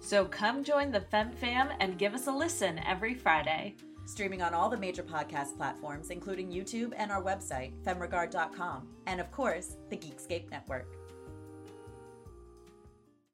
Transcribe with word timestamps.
So 0.00 0.24
come 0.24 0.64
join 0.64 0.90
the 0.90 1.00
Fem 1.00 1.30
Fam 1.30 1.68
and 1.78 1.98
give 1.98 2.14
us 2.14 2.26
a 2.26 2.32
listen 2.32 2.80
every 2.86 3.14
Friday. 3.14 3.76
Streaming 4.06 4.42
on 4.42 4.54
all 4.54 4.68
the 4.68 4.76
major 4.76 5.04
podcast 5.04 5.56
platforms, 5.56 6.10
including 6.10 6.50
YouTube 6.50 6.92
and 6.96 7.12
our 7.12 7.22
website, 7.22 7.72
femregard.com, 7.84 8.88
and 9.06 9.20
of 9.20 9.30
course, 9.30 9.76
the 9.88 9.96
Geekscape 9.96 10.50
Network. 10.50 10.96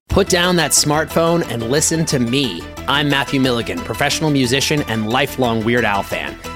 Put 0.08 0.28
down 0.28 0.56
that 0.56 0.72
smartphone 0.72 1.46
and 1.50 1.70
listen 1.70 2.04
to 2.06 2.18
me. 2.18 2.62
I'm 2.88 3.08
Matthew 3.08 3.40
Milligan, 3.40 3.78
professional 3.78 4.30
musician 4.30 4.82
and 4.82 5.10
lifelong 5.10 5.64
Weird 5.64 5.84
Al 5.84 6.02
fan. 6.02 6.55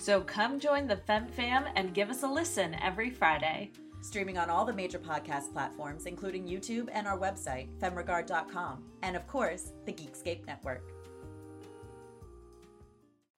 So 0.00 0.22
come 0.22 0.58
join 0.58 0.86
the 0.86 0.96
Fem 0.96 1.26
Fam 1.26 1.66
and 1.76 1.92
give 1.92 2.08
us 2.08 2.22
a 2.22 2.26
listen 2.26 2.74
every 2.76 3.10
Friday. 3.10 3.70
Streaming 4.00 4.38
on 4.38 4.48
all 4.48 4.64
the 4.64 4.72
major 4.72 4.98
podcast 4.98 5.52
platforms, 5.52 6.06
including 6.06 6.48
YouTube 6.48 6.88
and 6.90 7.06
our 7.06 7.18
website, 7.18 7.68
femregard.com, 7.80 8.82
and 9.02 9.14
of 9.14 9.26
course, 9.26 9.74
the 9.84 9.92
Geekscape 9.92 10.46
Network. 10.46 10.90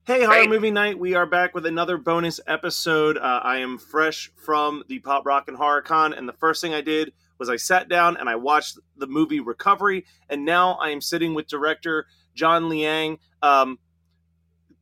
Hey, 0.07 0.23
horror 0.23 0.47
movie 0.47 0.71
night! 0.71 0.97
We 0.97 1.15
are 1.15 1.27
back 1.27 1.53
with 1.53 1.67
another 1.67 1.97
bonus 1.97 2.39
episode. 2.47 3.19
Uh, 3.19 3.41
I 3.43 3.59
am 3.59 3.77
fresh 3.77 4.31
from 4.37 4.85
the 4.87 5.01
Pop 5.01 5.27
Rock 5.27 5.49
and 5.49 5.57
Horror 5.57 5.83
Con, 5.83 6.13
and 6.13 6.29
the 6.29 6.33
first 6.33 6.61
thing 6.61 6.75
I 6.75 6.81
did 6.81 7.13
was 7.41 7.49
I 7.49 7.57
sat 7.57 7.89
down 7.89 8.17
and 8.17 8.29
I 8.29 8.37
watched 8.37 8.79
the 8.97 9.09
movie 9.09 9.41
Recovery, 9.41 10.05
and 10.29 10.45
now 10.45 10.75
I 10.75 10.91
am 10.91 11.01
sitting 11.01 11.35
with 11.35 11.49
director 11.49 12.07
John 12.37 12.69
Liang. 12.69 13.19
Um, 13.43 13.81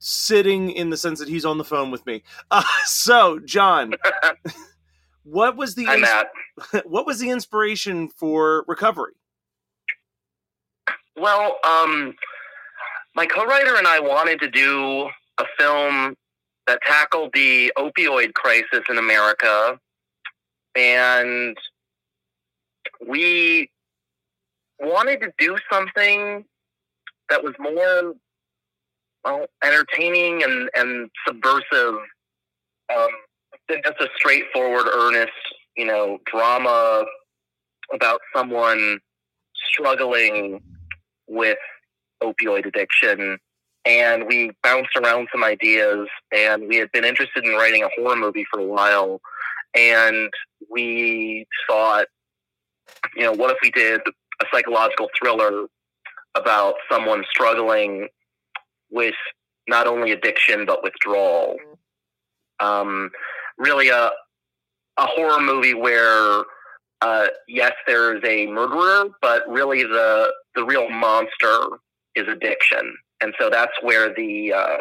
sitting 0.01 0.71
in 0.71 0.91
the 0.91 0.97
sense 0.97 1.21
that 1.21 1.29
he's 1.29 1.45
on 1.45 1.59
the 1.59 1.65
phone 1.65 1.91
with 1.91 2.05
me. 2.07 2.23
Uh, 2.51 2.65
so, 2.85 3.39
John, 3.41 3.95
what 5.25 5.57
was 5.57 5.77
the 5.77 5.85
Matt. 5.85 6.31
what 6.85 7.07
was 7.07 7.21
the 7.21 7.31
inspiration 7.31 8.09
for 8.09 8.65
Recovery? 8.67 9.13
Well, 11.17 11.57
um, 11.65 12.15
my 13.15 13.27
co-writer 13.27 13.77
and 13.77 13.87
I 13.87 14.01
wanted 14.01 14.41
to 14.41 14.51
do 14.51 15.09
a 15.39 15.45
film 15.59 16.17
that 16.67 16.81
tackled 16.87 17.31
the 17.35 17.73
opioid 17.77 18.33
crisis 18.33 18.81
in 18.89 18.97
America, 18.97 19.79
and 20.75 21.57
we 23.07 23.71
wanted 24.79 25.21
to 25.21 25.33
do 25.39 25.59
something 25.71 26.45
that 27.29 27.45
was 27.45 27.55
more 27.59 28.15
well, 29.25 29.47
entertaining 29.65 30.43
and, 30.43 30.71
and 30.75 31.11
subversive 31.27 31.95
um, 32.95 33.09
than 33.69 33.83
just 33.85 34.01
a 34.01 34.09
straightforward, 34.17 34.87
earnest, 34.93 35.33
you 35.77 35.87
know, 35.87 36.19
drama 36.27 37.05
about 37.93 38.21
someone 38.35 38.99
struggling 39.55 40.61
with 41.29 41.59
opioid 42.23 42.67
addiction. 42.67 43.39
And 43.87 44.27
we 44.27 44.53
bounced 44.63 44.97
around 44.97 45.29
some 45.33 45.43
ideas, 45.43 46.07
and 46.33 46.69
we 46.69 46.77
had 46.77 46.93
been 46.93 47.05
interested 47.05 47.45
in 47.45 47.53
writing 47.53 47.83
a 47.83 47.89
horror 47.97 48.17
movie 48.17 48.45
for 48.51 48.61
a 48.61 48.67
while. 48.67 49.21
And 49.75 50.31
we 50.71 51.47
thought, 51.69 52.07
you 53.17 53.23
know, 53.23 53.33
what 53.33 53.51
if 53.51 53.57
we 53.63 53.71
did 53.71 54.01
a 54.43 54.45
psychological 54.53 55.09
thriller 55.19 55.67
about 56.35 56.75
someone 56.91 57.25
struggling 57.31 58.09
with 58.91 59.15
not 59.69 59.87
only 59.87 60.13
addiction 60.13 60.67
but 60.67 60.83
withdrawal. 60.83 61.57
Um, 62.61 63.11
really, 63.59 63.89
a 63.89 64.11
a 64.97 65.07
horror 65.07 65.41
movie 65.41 65.75
where 65.75 66.45
uh, 67.03 67.29
yes, 67.49 67.73
there's 67.87 68.23
a 68.25 68.47
murderer, 68.47 69.11
but 69.23 69.49
really 69.49 69.83
the 69.83 70.33
the 70.55 70.65
real 70.65 70.91
monster 70.91 71.79
is 72.15 72.29
addiction, 72.29 72.97
and 73.23 73.35
so 73.39 73.49
that's 73.49 73.73
where 73.83 74.13
the 74.15 74.53
uh, 74.53 74.77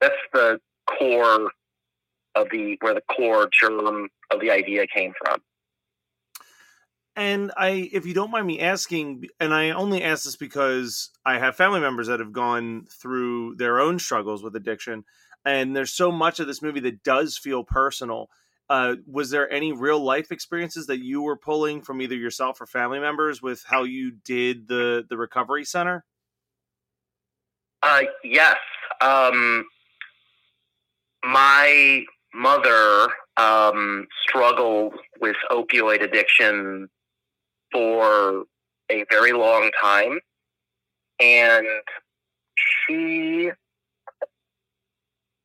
that's 0.00 0.14
the 0.32 0.60
core 0.98 1.50
of 2.34 2.48
the 2.50 2.76
where 2.80 2.94
the 2.94 3.02
core 3.14 3.48
germ 3.52 4.08
of 4.30 4.40
the 4.40 4.50
idea 4.50 4.86
came 4.86 5.12
from. 5.24 5.40
And 7.14 7.52
I, 7.56 7.90
if 7.92 8.06
you 8.06 8.14
don't 8.14 8.30
mind 8.30 8.46
me 8.46 8.60
asking, 8.60 9.26
and 9.38 9.52
I 9.52 9.70
only 9.70 10.02
ask 10.02 10.24
this 10.24 10.36
because 10.36 11.10
I 11.26 11.38
have 11.38 11.56
family 11.56 11.80
members 11.80 12.06
that 12.06 12.20
have 12.20 12.32
gone 12.32 12.86
through 12.90 13.56
their 13.56 13.80
own 13.80 13.98
struggles 13.98 14.42
with 14.42 14.56
addiction, 14.56 15.04
and 15.44 15.76
there's 15.76 15.92
so 15.92 16.10
much 16.10 16.40
of 16.40 16.46
this 16.46 16.62
movie 16.62 16.80
that 16.80 17.02
does 17.02 17.36
feel 17.36 17.64
personal. 17.64 18.30
Uh, 18.70 18.96
was 19.06 19.28
there 19.28 19.50
any 19.52 19.72
real 19.72 20.02
life 20.02 20.32
experiences 20.32 20.86
that 20.86 21.04
you 21.04 21.20
were 21.20 21.36
pulling 21.36 21.82
from 21.82 22.00
either 22.00 22.14
yourself 22.14 22.60
or 22.60 22.66
family 22.66 22.98
members 22.98 23.42
with 23.42 23.62
how 23.66 23.82
you 23.82 24.12
did 24.24 24.68
the 24.68 25.04
the 25.10 25.18
recovery 25.18 25.64
center? 25.64 26.06
Uh, 27.82 28.04
yes. 28.24 28.56
Um, 29.02 29.66
my 31.24 32.04
mother 32.32 33.08
um, 33.36 34.06
struggled 34.26 34.94
with 35.20 35.36
opioid 35.50 36.02
addiction 36.02 36.88
for 37.72 38.44
a 38.90 39.04
very 39.10 39.32
long 39.32 39.70
time. 39.80 40.18
And 41.20 41.66
she 42.86 43.50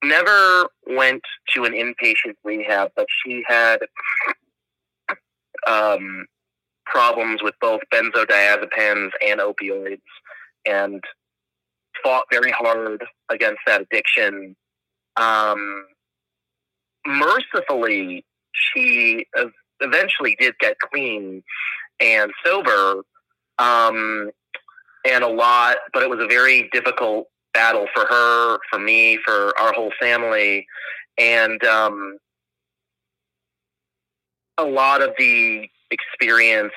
never 0.03 0.69
went 0.87 1.21
to 1.53 1.65
an 1.65 1.73
inpatient 1.73 2.35
rehab, 2.43 2.91
but 2.95 3.07
she 3.23 3.43
had 3.47 3.77
um, 5.67 6.25
problems 6.85 7.41
with 7.43 7.55
both 7.59 7.81
benzodiazepines 7.93 9.09
and 9.25 9.39
opioids 9.39 10.01
and 10.65 11.03
fought 12.03 12.25
very 12.31 12.51
hard 12.51 13.03
against 13.29 13.59
that 13.65 13.81
addiction. 13.81 14.55
Um, 15.15 15.85
mercifully, 17.05 18.25
she 18.53 19.25
eventually 19.81 20.35
did 20.39 20.57
get 20.59 20.77
clean 20.91 21.43
and 21.99 22.31
sober, 22.45 23.03
um, 23.59 24.31
and 25.05 25.23
a 25.23 25.27
lot, 25.27 25.77
but 25.93 26.03
it 26.03 26.09
was 26.09 26.19
a 26.21 26.27
very 26.27 26.69
difficult 26.71 27.27
battle 27.53 27.87
for 27.93 28.05
her, 28.05 28.57
for 28.69 28.79
me, 28.79 29.17
for 29.25 29.57
our 29.59 29.73
whole 29.73 29.91
family, 29.99 30.67
and 31.17 31.63
um, 31.63 32.17
a 34.57 34.63
lot 34.63 35.01
of 35.01 35.11
the 35.17 35.67
experience 35.91 36.73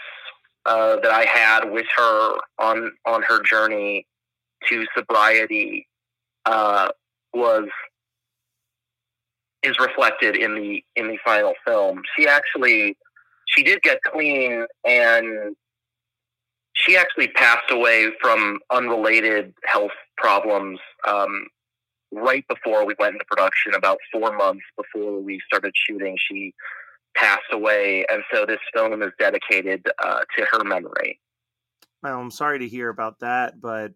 uh, 0.66 0.96
that 1.02 1.10
I 1.10 1.24
had 1.24 1.70
with 1.70 1.86
her 1.96 2.36
on 2.58 2.92
on 3.06 3.22
her 3.22 3.42
journey 3.42 4.06
to 4.68 4.86
sobriety 4.96 5.86
uh, 6.46 6.88
was 7.34 7.68
is 9.62 9.78
reflected 9.78 10.36
in 10.36 10.54
the 10.54 10.84
in 10.96 11.08
the 11.08 11.18
final 11.24 11.54
film. 11.66 12.02
She 12.16 12.26
actually 12.26 12.96
she 13.50 13.62
did 13.62 13.82
get 13.82 13.98
clean 14.02 14.64
and 14.84 15.56
she 16.74 16.96
actually 16.96 17.28
passed 17.28 17.70
away 17.70 18.08
from 18.20 18.60
unrelated 18.70 19.52
health 19.64 19.90
problems 20.16 20.78
um, 21.06 21.46
right 22.12 22.44
before 22.48 22.86
we 22.86 22.94
went 22.98 23.14
into 23.14 23.24
production. 23.28 23.74
About 23.74 23.98
four 24.12 24.36
months 24.36 24.64
before 24.76 25.20
we 25.20 25.40
started 25.46 25.72
shooting, 25.74 26.16
she 26.18 26.54
passed 27.16 27.42
away, 27.52 28.06
and 28.10 28.22
so 28.32 28.46
this 28.46 28.60
film 28.72 29.02
is 29.02 29.10
dedicated 29.18 29.84
uh, 30.02 30.20
to 30.38 30.46
her 30.52 30.64
memory. 30.64 31.20
Well, 32.02 32.18
I'm 32.18 32.30
sorry 32.30 32.60
to 32.60 32.68
hear 32.68 32.88
about 32.88 33.18
that, 33.20 33.60
but 33.60 33.92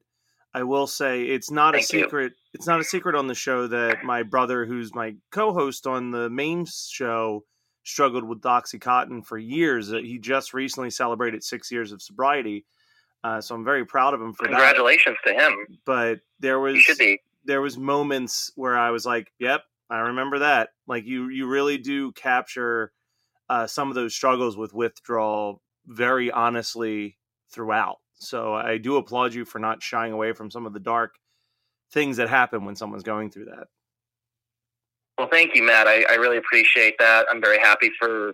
I 0.52 0.64
will 0.64 0.88
say 0.88 1.22
it's 1.22 1.50
not 1.50 1.74
Thank 1.74 1.92
a 1.92 1.96
you. 1.96 2.04
secret. 2.04 2.32
It's 2.52 2.66
not 2.66 2.80
a 2.80 2.84
secret 2.84 3.14
on 3.14 3.28
the 3.28 3.34
show 3.34 3.68
that 3.68 4.04
my 4.04 4.24
brother, 4.24 4.66
who's 4.66 4.94
my 4.94 5.14
co-host 5.30 5.86
on 5.86 6.10
the 6.10 6.28
main 6.28 6.66
show, 6.66 7.44
struggled 7.84 8.25
with 8.25 8.40
OxyContin 8.40 9.25
for 9.25 9.38
years. 9.38 9.92
Uh, 9.92 9.98
He 9.98 10.19
just 10.19 10.52
recently 10.54 10.90
celebrated 10.90 11.44
six 11.44 11.70
years 11.70 11.92
of 11.92 12.02
sobriety, 12.02 12.64
uh, 13.22 13.40
so 13.40 13.54
I'm 13.54 13.64
very 13.64 13.84
proud 13.86 14.14
of 14.14 14.20
him 14.20 14.32
for 14.32 14.44
that. 14.44 14.50
Congratulations 14.50 15.16
to 15.26 15.32
him. 15.32 15.78
But 15.86 16.20
there 16.40 16.58
was 16.60 16.76
there 17.44 17.60
was 17.60 17.76
moments 17.78 18.50
where 18.56 18.76
I 18.76 18.90
was 18.90 19.06
like, 19.06 19.32
"Yep, 19.38 19.62
I 19.90 19.98
remember 20.00 20.40
that." 20.40 20.70
Like 20.86 21.04
you, 21.04 21.28
you 21.28 21.46
really 21.46 21.78
do 21.78 22.12
capture 22.12 22.92
uh, 23.48 23.66
some 23.66 23.88
of 23.88 23.94
those 23.94 24.14
struggles 24.14 24.56
with 24.56 24.72
withdrawal 24.75 25.62
very 25.86 26.31
honestly 26.31 27.19
throughout. 27.50 27.98
So 28.14 28.54
I 28.54 28.78
do 28.78 28.96
applaud 28.96 29.34
you 29.34 29.44
for 29.44 29.58
not 29.58 29.82
shying 29.82 30.12
away 30.12 30.32
from 30.32 30.50
some 30.50 30.66
of 30.66 30.72
the 30.72 30.81
dark 30.81 31.14
things 31.92 32.16
that 32.16 32.28
happen 32.28 32.64
when 32.64 32.76
someone's 32.76 33.02
going 33.02 33.31
through 33.31 33.46
that. 33.46 33.66
Well, 35.19 35.28
thank 35.31 35.55
you, 35.55 35.62
Matt. 35.62 35.87
I, 35.87 36.05
I 36.11 36.14
really 36.14 36.38
appreciate 36.38 36.96
that. 36.99 37.26
I'm 37.31 37.40
very 37.40 37.58
happy 37.58 37.90
for 37.99 38.32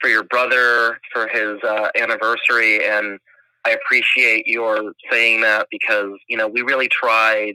for 0.00 0.08
your 0.08 0.24
brother 0.24 0.98
for 1.12 1.28
his 1.28 1.62
uh, 1.64 1.88
anniversary, 1.96 2.84
and 2.86 3.18
I 3.64 3.70
appreciate 3.70 4.46
your 4.46 4.92
saying 5.10 5.40
that 5.42 5.68
because 5.70 6.12
you 6.28 6.36
know 6.36 6.48
we 6.48 6.62
really 6.62 6.88
tried. 6.88 7.54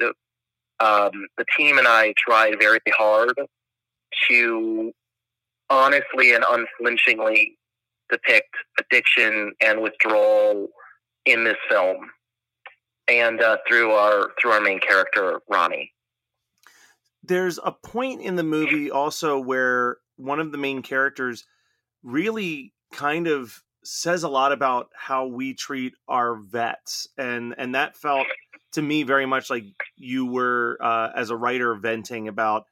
Um, 0.80 1.27
the 1.38 1.45
team 1.57 1.77
and 1.77 1.88
I 1.88 2.13
tried 2.18 2.56
very 2.60 2.80
hard 2.89 3.33
to 4.30 4.92
honestly 5.69 6.33
and 6.33 6.44
unflinchingly 6.50 7.57
depict 8.09 8.50
addiction 8.80 9.54
and 9.62 9.81
withdrawal 9.81 10.68
in 11.25 11.45
this 11.45 11.57
film, 11.69 12.09
and 13.07 13.42
uh, 13.42 13.57
through 13.68 13.92
our 13.92 14.31
through 14.42 14.51
our 14.51 14.62
main 14.62 14.80
character 14.80 15.39
Ronnie. 15.50 15.93
There's 17.23 17.59
a 17.63 17.71
point 17.71 18.21
in 18.21 18.35
the 18.35 18.43
movie 18.43 18.91
also 18.91 19.39
where 19.39 19.97
one 20.17 20.39
of 20.39 20.51
the 20.51 20.57
main 20.57 20.81
characters 20.81 21.45
really 22.03 22.73
kind 22.91 23.27
of 23.27 23.63
says 23.83 24.23
a 24.23 24.29
lot 24.29 24.51
about 24.51 24.89
how 24.95 25.25
we 25.25 25.53
treat 25.53 25.93
our 26.07 26.35
vets 26.35 27.07
and 27.17 27.53
and 27.57 27.75
that 27.75 27.97
felt 27.97 28.27
to 28.71 28.81
me 28.81 29.03
very 29.03 29.25
much 29.25 29.49
like 29.49 29.63
you 29.95 30.25
were 30.25 30.77
uh, 30.81 31.09
as 31.15 31.29
a 31.29 31.35
writer 31.35 31.75
venting 31.75 32.27
about 32.27 32.65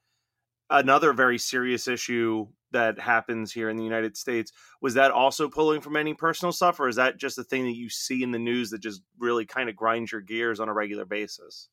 another 0.70 1.12
very 1.12 1.38
serious 1.38 1.88
issue 1.88 2.48
that 2.72 2.98
happens 2.98 3.52
here 3.52 3.70
in 3.70 3.76
the 3.76 3.84
United 3.84 4.16
States. 4.16 4.54
Was 4.82 4.94
that 4.94 5.12
also 5.12 5.50
pulling 5.50 5.82
from 5.82 5.98
any 5.98 6.14
personal 6.14 6.54
stuff 6.54 6.80
or 6.80 6.88
is 6.88 6.96
that 6.96 7.18
just 7.18 7.38
a 7.38 7.44
thing 7.44 7.66
that 7.66 7.76
you 7.76 7.90
see 7.90 8.24
in 8.24 8.32
the 8.32 8.40
news 8.40 8.70
that 8.70 8.80
just 8.80 9.02
really 9.20 9.46
kind 9.46 9.70
of 9.70 9.76
grinds 9.76 10.14
your 10.14 10.22
gears 10.22 10.62
on 10.62 10.70
a 10.70 10.74
regular 10.74 11.04
basis 11.06 11.68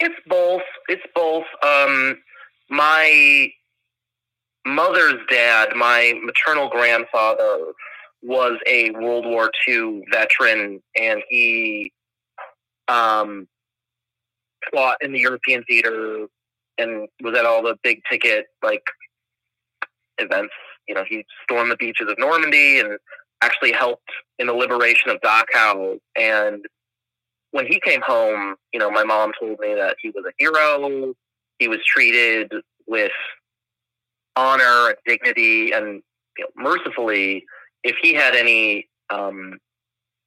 It's 0.00 0.14
both. 0.26 0.62
It's 0.88 1.02
both. 1.14 1.44
Um, 1.62 2.18
my 2.68 3.50
mother's 4.66 5.20
dad, 5.30 5.70
my 5.76 6.14
maternal 6.22 6.68
grandfather, 6.68 7.72
was 8.22 8.58
a 8.66 8.90
World 8.90 9.24
War 9.26 9.50
II 9.68 10.02
veteran, 10.10 10.80
and 10.98 11.22
he 11.28 11.92
um, 12.88 13.46
fought 14.72 14.96
in 15.00 15.12
the 15.12 15.20
European 15.20 15.64
theater 15.64 16.26
and 16.78 17.08
was 17.22 17.36
at 17.36 17.46
all 17.46 17.62
the 17.62 17.76
big 17.82 18.00
ticket 18.10 18.46
like 18.62 18.82
events. 20.18 20.52
You 20.88 20.94
know, 20.94 21.04
he 21.08 21.24
stormed 21.44 21.70
the 21.70 21.76
beaches 21.76 22.08
of 22.10 22.18
Normandy 22.18 22.80
and 22.80 22.98
actually 23.42 23.72
helped 23.72 24.10
in 24.38 24.46
the 24.46 24.52
liberation 24.52 25.10
of 25.10 25.18
Dachau. 25.20 25.98
And 26.16 26.64
when 27.52 27.66
he 27.66 27.80
came 27.80 28.00
home, 28.00 28.56
you 28.72 28.78
know, 28.78 28.90
my 28.90 29.04
mom 29.04 29.32
told 29.38 29.58
me 29.58 29.74
that 29.74 29.96
he 30.00 30.10
was 30.10 30.24
a 30.26 30.32
hero. 30.38 31.14
He 31.58 31.68
was 31.68 31.80
treated 31.84 32.52
with 32.86 33.12
honor 34.36 34.88
and 34.88 34.96
dignity, 35.06 35.72
and 35.72 36.02
you 36.38 36.44
know, 36.44 36.50
mercifully, 36.56 37.44
if 37.82 37.96
he 38.00 38.14
had 38.14 38.34
any, 38.34 38.88
um, 39.10 39.58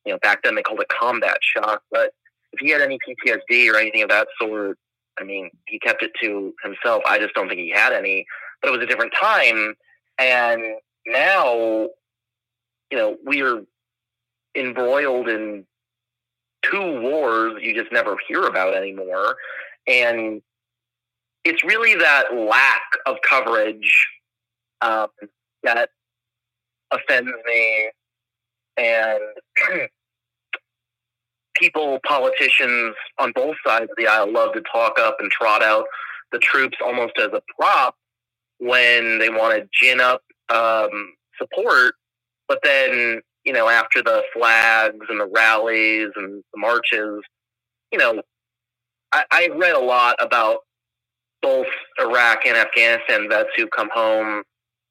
you 0.06 0.12
know, 0.12 0.20
back 0.22 0.44
then 0.44 0.56
they 0.56 0.62
called 0.62 0.81
it 0.81 0.88
combat 0.90 1.38
shock, 1.42 1.81
but 1.92 2.12
if 2.52 2.60
he 2.60 2.70
had 2.70 2.81
any 2.81 3.00
PTSD 3.00 3.72
or 3.72 3.78
anything 3.78 4.04
of 4.04 4.10
that 4.10 4.28
sort, 4.40 4.78
I 5.20 5.24
mean, 5.24 5.50
he 5.68 5.80
kept 5.80 6.04
it 6.04 6.12
to 6.22 6.54
himself. 6.64 7.04
I 7.08 7.20
just 7.20 7.34
don't 7.34 7.48
think 7.48 7.60
he 7.60 7.70
had 7.70 7.94
any. 7.94 8.25
But 8.62 8.70
it 8.70 8.78
was 8.78 8.84
a 8.84 8.88
different 8.88 9.14
time, 9.20 9.75
and 10.20 10.62
now, 11.06 11.88
you 12.92 12.98
know, 12.98 13.18
we 13.25 13.42
are 13.42 13.62
embroiled 14.56 15.30
in 15.30 15.66
two 16.71 17.01
wars 17.01 17.62
you 17.62 17.74
just 17.75 17.92
never 17.92 18.15
hear 18.27 18.44
about 18.44 18.75
anymore. 18.75 19.36
And 19.88 20.42
it's 21.44 21.63
really 21.63 21.95
that 21.95 22.33
lack 22.36 22.81
of 23.06 23.18
coverage 23.27 24.07
um, 24.81 25.07
that 25.63 25.89
offends 26.92 27.31
me. 27.45 27.89
And 28.77 29.19
people, 31.56 32.00
politicians 32.08 32.96
on 33.20 33.32
both 33.36 33.55
sides 33.65 33.86
of 33.89 33.98
the 33.98 34.08
aisle 34.08 34.32
love 34.32 34.53
to 34.53 34.62
talk 34.62 34.98
up 35.00 35.17
and 35.20 35.29
trot 35.32 35.63
out 35.63 35.86
the 36.32 36.39
troops 36.39 36.77
almost 36.84 37.13
as 37.20 37.29
a 37.34 37.41
prop 37.58 37.96
when 38.58 39.20
they 39.20 39.29
want 39.29 39.55
to 39.55 39.67
gin 39.72 40.00
up 40.00 40.22
um, 40.50 41.13
support. 41.38 41.96
But 42.48 42.60
then, 42.63 43.22
you 43.45 43.53
know, 43.53 43.67
after 43.67 44.01
the 44.01 44.23
flags 44.33 45.05
and 45.09 45.19
the 45.19 45.29
rallies 45.33 46.09
and 46.15 46.43
the 46.53 46.59
marches, 46.59 47.21
you 47.91 48.00
know, 48.00 48.21
I, 49.12 49.25
I 49.31 49.50
read 49.55 49.75
a 49.75 49.79
lot 49.79 50.15
about 50.19 50.59
both 51.41 51.67
Iraq 52.00 52.45
and 52.45 52.57
Afghanistan 52.57 53.27
vets 53.29 53.50
who 53.55 53.67
come 53.67 53.89
home 53.93 54.43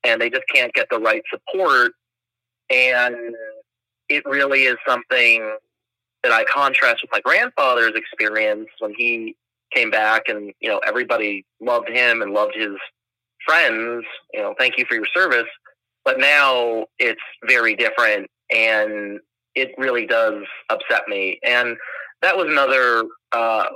and 0.04 0.20
they 0.20 0.28
just 0.30 0.44
can't 0.52 0.72
get 0.74 0.86
the 0.90 0.98
right 0.98 1.22
support. 1.30 1.92
And 2.70 3.16
it 4.08 4.24
really 4.26 4.64
is 4.64 4.76
something 4.86 5.56
that 6.22 6.32
I 6.32 6.44
contrast 6.44 7.02
with 7.02 7.10
my 7.10 7.20
grandfather's 7.20 7.94
experience 7.94 8.68
when 8.78 8.92
he 8.96 9.34
came 9.72 9.90
back 9.90 10.24
and, 10.28 10.52
you 10.60 10.68
know, 10.68 10.80
everybody 10.86 11.44
loved 11.60 11.88
him 11.88 12.22
and 12.22 12.32
loved 12.32 12.54
his 12.54 12.76
friends. 13.46 14.04
You 14.32 14.42
know, 14.42 14.54
thank 14.58 14.78
you 14.78 14.84
for 14.84 14.94
your 14.94 15.06
service. 15.14 15.48
But 16.04 16.18
now 16.18 16.86
it's 16.98 17.20
very 17.46 17.74
different 17.74 18.28
and 18.54 19.20
it 19.54 19.72
really 19.78 20.06
does 20.06 20.42
upset 20.70 21.02
me. 21.08 21.38
And 21.44 21.76
that 22.22 22.36
was 22.36 22.46
another 22.48 23.04
uh, 23.32 23.66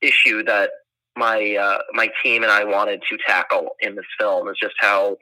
issue 0.00 0.42
that 0.44 0.70
my 1.16 1.56
uh, 1.56 1.78
my 1.92 2.08
team 2.22 2.42
and 2.42 2.50
I 2.50 2.64
wanted 2.64 3.02
to 3.08 3.18
tackle 3.26 3.70
in 3.80 3.94
this 3.94 4.04
film 4.18 4.48
is 4.48 4.56
just 4.60 4.74
how 4.78 5.16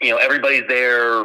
you 0.00 0.10
know 0.10 0.16
everybody's 0.16 0.64
there 0.68 1.24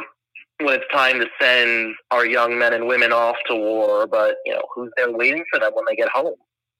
when 0.60 0.74
it's 0.74 0.84
time 0.92 1.20
to 1.20 1.26
send 1.40 1.94
our 2.10 2.26
young 2.26 2.58
men 2.58 2.74
and 2.74 2.86
women 2.86 3.12
off 3.12 3.36
to 3.46 3.54
war, 3.54 4.06
but 4.06 4.36
you 4.44 4.52
know 4.54 4.62
who's 4.74 4.90
there 4.96 5.10
waiting 5.10 5.44
for 5.52 5.60
them 5.60 5.72
when 5.74 5.84
they 5.88 5.96
get 5.96 6.08
home. 6.08 6.34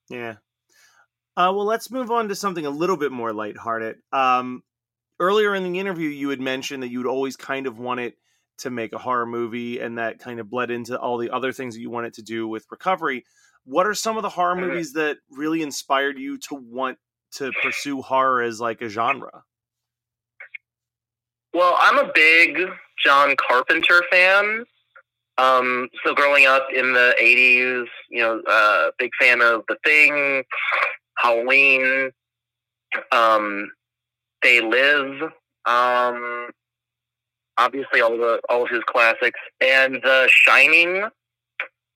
Yeah. 0.09 0.35
Uh, 1.37 1.53
well, 1.55 1.65
let's 1.65 1.89
move 1.89 2.11
on 2.11 2.27
to 2.27 2.35
something 2.35 2.65
a 2.65 2.69
little 2.69 2.97
bit 2.97 3.13
more 3.13 3.31
lighthearted. 3.31 3.97
Um, 4.11 4.61
earlier 5.19 5.55
in 5.55 5.63
the 5.63 5.79
interview, 5.79 6.09
you 6.09 6.29
had 6.29 6.41
mentioned 6.41 6.83
that 6.83 6.89
you 6.89 6.97
would 6.97 7.07
always 7.07 7.37
kind 7.37 7.65
of 7.65 7.79
want 7.79 7.99
wanted 7.99 8.13
to 8.59 8.69
make 8.69 8.93
a 8.93 8.97
horror 8.97 9.25
movie, 9.25 9.79
and 9.79 9.97
that 9.97 10.19
kind 10.19 10.39
of 10.39 10.49
bled 10.49 10.71
into 10.71 10.99
all 10.99 11.17
the 11.17 11.29
other 11.29 11.51
things 11.51 11.75
that 11.75 11.81
you 11.81 11.89
wanted 11.89 12.13
to 12.15 12.21
do 12.21 12.47
with 12.47 12.65
recovery. 12.71 13.25
What 13.65 13.85
are 13.87 13.93
some 13.93 14.17
of 14.17 14.23
the 14.23 14.29
horror 14.29 14.55
Mhm. 14.55 14.67
movies 14.67 14.93
that 14.93 15.17
really 15.29 15.61
inspired 15.61 16.17
you 16.17 16.37
to 16.39 16.55
want 16.55 16.97
to 17.33 17.51
pursue 17.61 18.01
horror 18.01 18.41
as 18.41 18.59
like 18.59 18.81
a 18.81 18.89
genre? 18.89 19.43
Well, 21.53 21.75
I'm 21.79 21.97
a 21.97 22.11
big 22.13 22.57
John 23.03 23.35
Carpenter 23.35 24.03
fan. 24.11 24.65
Um, 25.37 25.89
so 26.03 26.13
growing 26.13 26.45
up 26.45 26.67
in 26.73 26.93
the 26.93 27.15
'80s, 27.17 27.87
you 28.09 28.21
know, 28.21 28.41
uh, 28.41 28.91
big 28.99 29.11
fan 29.19 29.41
of 29.41 29.63
The 29.67 29.77
Thing, 29.85 30.43
Halloween, 31.17 32.11
um, 33.11 33.71
They 34.41 34.59
Live, 34.61 35.31
um, 35.65 36.49
obviously 37.59 38.01
all 38.01 38.17
the 38.17 38.39
all 38.49 38.63
of 38.63 38.69
his 38.69 38.81
classics, 38.87 39.39
and 39.61 39.95
The 40.01 40.27
Shining 40.29 41.07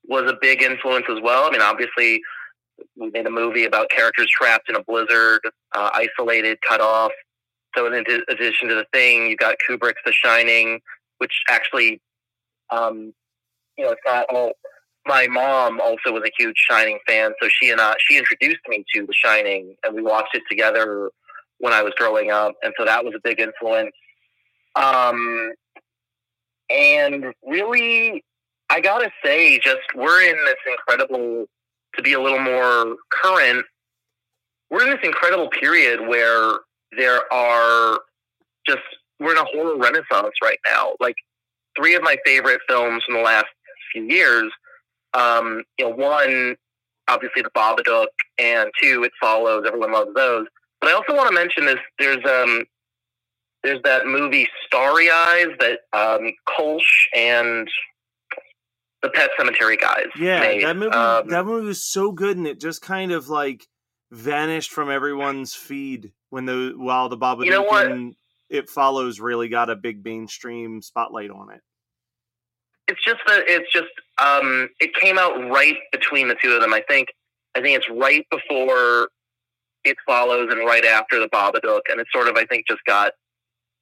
was 0.06 0.30
a 0.30 0.38
big 0.40 0.62
influence 0.62 1.06
as 1.10 1.20
well. 1.24 1.46
I 1.46 1.52
mean, 1.52 1.62
obviously, 1.62 2.22
we 2.98 3.10
made 3.12 3.26
a 3.26 3.32
movie 3.32 3.66
about 3.66 3.90
characters 3.90 4.28
trapped 4.30 4.70
in 4.70 4.76
a 4.76 4.84
blizzard, 4.84 5.42
uh, 5.76 5.90
isolated, 5.94 6.58
cut 6.68 6.82
off. 6.82 7.12
So, 7.76 7.88
in 7.88 8.06
addition 8.30 8.68
to 8.68 8.76
the 8.76 8.86
thing, 8.94 9.28
you 9.28 9.38
got 9.38 9.56
Kubrick's 9.68 10.02
The 10.06 10.12
Shining, 10.12 10.82
which 11.18 11.32
actually, 11.50 12.02
um, 12.70 13.14
you 13.78 13.86
know, 13.86 13.92
it's 13.92 14.02
not 14.06 14.26
all. 14.30 14.54
My 15.06 15.28
mom 15.28 15.82
also 15.82 16.14
was 16.14 16.24
a 16.26 16.32
huge 16.38 16.56
Shining 16.70 17.00
fan, 17.08 17.34
so 17.42 17.50
she 17.50 17.72
and 17.72 17.82
I, 17.82 17.96
she 18.08 18.18
introduced 18.18 18.62
me 18.68 18.86
to 18.96 19.06
The 19.06 19.14
Shining, 19.14 19.76
and 19.84 19.96
we 19.96 20.02
watched 20.02 20.36
it 20.36 20.44
together 20.50 21.10
when 21.58 21.74
I 21.74 21.82
was 21.82 21.94
growing 21.98 22.32
up, 22.32 22.54
and 22.62 22.74
so 22.78 22.86
that 22.86 23.04
was 23.04 23.14
a 23.16 23.20
big 23.24 23.40
influence. 23.40 23.92
Um, 24.76 25.54
and 26.70 27.34
really, 27.46 28.24
I 28.70 28.80
gotta 28.82 29.12
say, 29.24 29.60
just 29.60 29.82
we're 29.96 30.24
in 30.24 30.38
this 30.46 30.56
incredible 30.68 31.46
to 31.96 32.02
be 32.02 32.14
a 32.14 32.22
little 32.22 32.40
more 32.40 32.96
current. 33.10 33.66
We're 34.70 34.84
in 34.84 34.90
this 34.90 35.04
incredible 35.04 35.50
period 35.50 36.08
where 36.08 36.60
there 36.98 37.22
are 37.32 38.00
just 38.68 38.82
we're 39.20 39.34
in 39.34 39.38
a 39.38 39.46
horror 39.46 39.78
renaissance 39.78 40.34
right 40.44 40.60
now. 40.68 40.94
Like 41.00 41.16
three 41.78 41.96
of 41.96 42.02
my 42.02 42.18
favorite 42.26 42.62
films 42.68 43.04
from 43.04 43.16
the 43.16 43.22
last 43.22 43.48
few 43.92 44.04
years. 44.04 44.52
Um, 45.14 45.64
you 45.78 45.86
know, 45.86 45.96
one 45.96 46.56
obviously 47.08 47.42
the 47.42 47.50
Babadook, 47.50 48.08
and 48.38 48.70
two, 48.82 49.04
It 49.04 49.12
Follows. 49.22 49.64
Everyone 49.66 49.92
loves 49.92 50.14
those. 50.16 50.48
But 50.82 50.90
I 50.90 50.94
also 50.94 51.16
want 51.16 51.30
to 51.30 51.34
mention 51.34 51.66
this. 51.66 51.80
There's 52.00 52.24
um, 52.26 52.66
there's 53.64 53.82
that 53.84 54.06
movie 54.06 54.48
Starry 54.66 55.10
Eyes 55.10 55.48
that 55.60 55.80
um, 55.94 56.32
Kolsch 56.48 57.08
and 57.16 57.68
the 59.02 59.10
Pet 59.10 59.30
Sematary 59.40 59.80
guys. 59.80 60.08
Yeah, 60.18 60.40
made. 60.40 60.64
that 60.64 60.76
movie. 60.78 60.96
Um, 60.96 61.28
that 61.30 61.46
movie 61.46 61.68
was 61.68 61.84
so 61.84 62.12
good, 62.12 62.38
and 62.38 62.48
it 62.48 62.60
just 62.60 62.82
kind 62.82 63.12
of 63.12 63.30
like 63.30 63.66
vanished 64.12 64.72
from 64.72 64.90
everyone's 64.92 65.54
feed 65.54 66.12
when 66.30 66.46
the 66.46 66.74
while 66.78 67.10
the 67.10 67.18
Babadook 67.18 67.46
You 67.46 67.52
know 67.52 67.70
and 67.72 68.16
It 68.50 68.70
Follows 68.70 69.20
really 69.20 69.50
got 69.50 69.70
a 69.70 69.76
big 69.76 70.04
mainstream 70.06 70.82
spotlight 70.82 71.32
on 71.32 71.52
it. 71.52 71.62
it's 72.88 73.04
just 73.04 73.22
that 73.28 73.44
it's 73.48 73.72
just 73.72 73.88
um, 74.22 74.70
it 74.80 74.94
came 74.96 75.18
out 75.18 75.50
right 75.50 75.78
between 75.92 76.28
the 76.28 76.36
two 76.42 76.52
of 76.52 76.62
them. 76.62 76.74
I 76.74 76.82
think 76.88 77.10
I 77.56 77.62
think 77.62 77.78
it's 77.78 77.90
right 77.90 78.26
before 78.30 79.10
it 79.84 79.98
follows 80.06 80.48
and 80.52 80.60
right 80.66 80.86
after 80.86 81.20
the 81.20 81.28
Babadook, 81.28 81.82
and 81.90 82.00
it 82.00 82.08
sort 82.14 82.28
of 82.28 82.36
I 82.36 82.46
think 82.46 82.68
just 82.68 82.84
got 82.86 83.12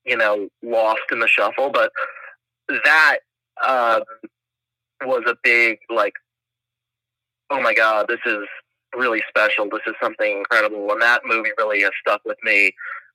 you 0.05 0.17
know 0.17 0.47
lost 0.63 1.01
in 1.11 1.19
the 1.19 1.27
shuffle. 1.27 1.69
But 1.69 1.91
that 2.83 3.17
um, 3.65 4.03
was 5.03 5.23
a 5.27 5.35
big 5.43 5.79
like, 5.93 6.13
oh 7.49 7.61
my 7.61 7.73
god, 7.73 8.07
this 8.07 8.19
is 8.25 8.45
really 8.95 9.21
special. 9.29 9.65
This 9.69 9.81
is 9.87 9.93
something 10.01 10.37
incredible, 10.39 10.91
and 10.91 11.01
that 11.01 11.21
movie 11.25 11.51
really 11.57 11.81
has 11.81 11.91
stuck 12.05 12.21
with 12.25 12.37
me. 12.43 12.71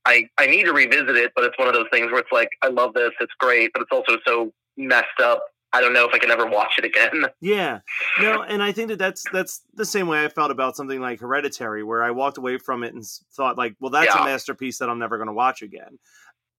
I, 0.06 0.28
I 0.38 0.46
need 0.46 0.64
to 0.64 0.72
revisit 0.72 1.16
it, 1.16 1.32
but 1.34 1.44
it's 1.44 1.58
one 1.58 1.66
of 1.66 1.74
those 1.74 1.88
things 1.92 2.12
where 2.12 2.20
it's 2.20 2.30
like, 2.30 2.50
I 2.62 2.68
love 2.68 2.94
this, 2.94 3.10
it's 3.20 3.32
great, 3.40 3.72
but 3.74 3.82
it's 3.82 3.90
also 3.90 4.18
so 4.24 4.52
messed 4.76 5.20
up. 5.20 5.42
I 5.72 5.80
don't 5.80 5.92
know 5.92 6.06
if 6.08 6.14
I 6.14 6.18
can 6.18 6.30
ever 6.30 6.46
watch 6.46 6.74
it 6.78 6.84
again. 6.84 7.26
Yeah, 7.40 7.80
no, 8.20 8.42
and 8.42 8.62
I 8.62 8.72
think 8.72 8.88
that 8.88 8.98
that's 8.98 9.24
that's 9.32 9.62
the 9.74 9.84
same 9.84 10.06
way 10.06 10.24
I 10.24 10.28
felt 10.28 10.50
about 10.50 10.76
something 10.76 11.00
like 11.00 11.20
Hereditary, 11.20 11.82
where 11.82 12.02
I 12.02 12.12
walked 12.12 12.38
away 12.38 12.56
from 12.58 12.82
it 12.82 12.94
and 12.94 13.04
thought 13.34 13.58
like, 13.58 13.74
well, 13.80 13.90
that's 13.90 14.14
Yeah. 14.14 14.22
a 14.22 14.24
masterpiece 14.24 14.78
that 14.78 14.88
I'm 14.88 14.98
never 14.98 15.16
going 15.18 15.26
to 15.28 15.34
watch 15.34 15.60
again. 15.62 15.98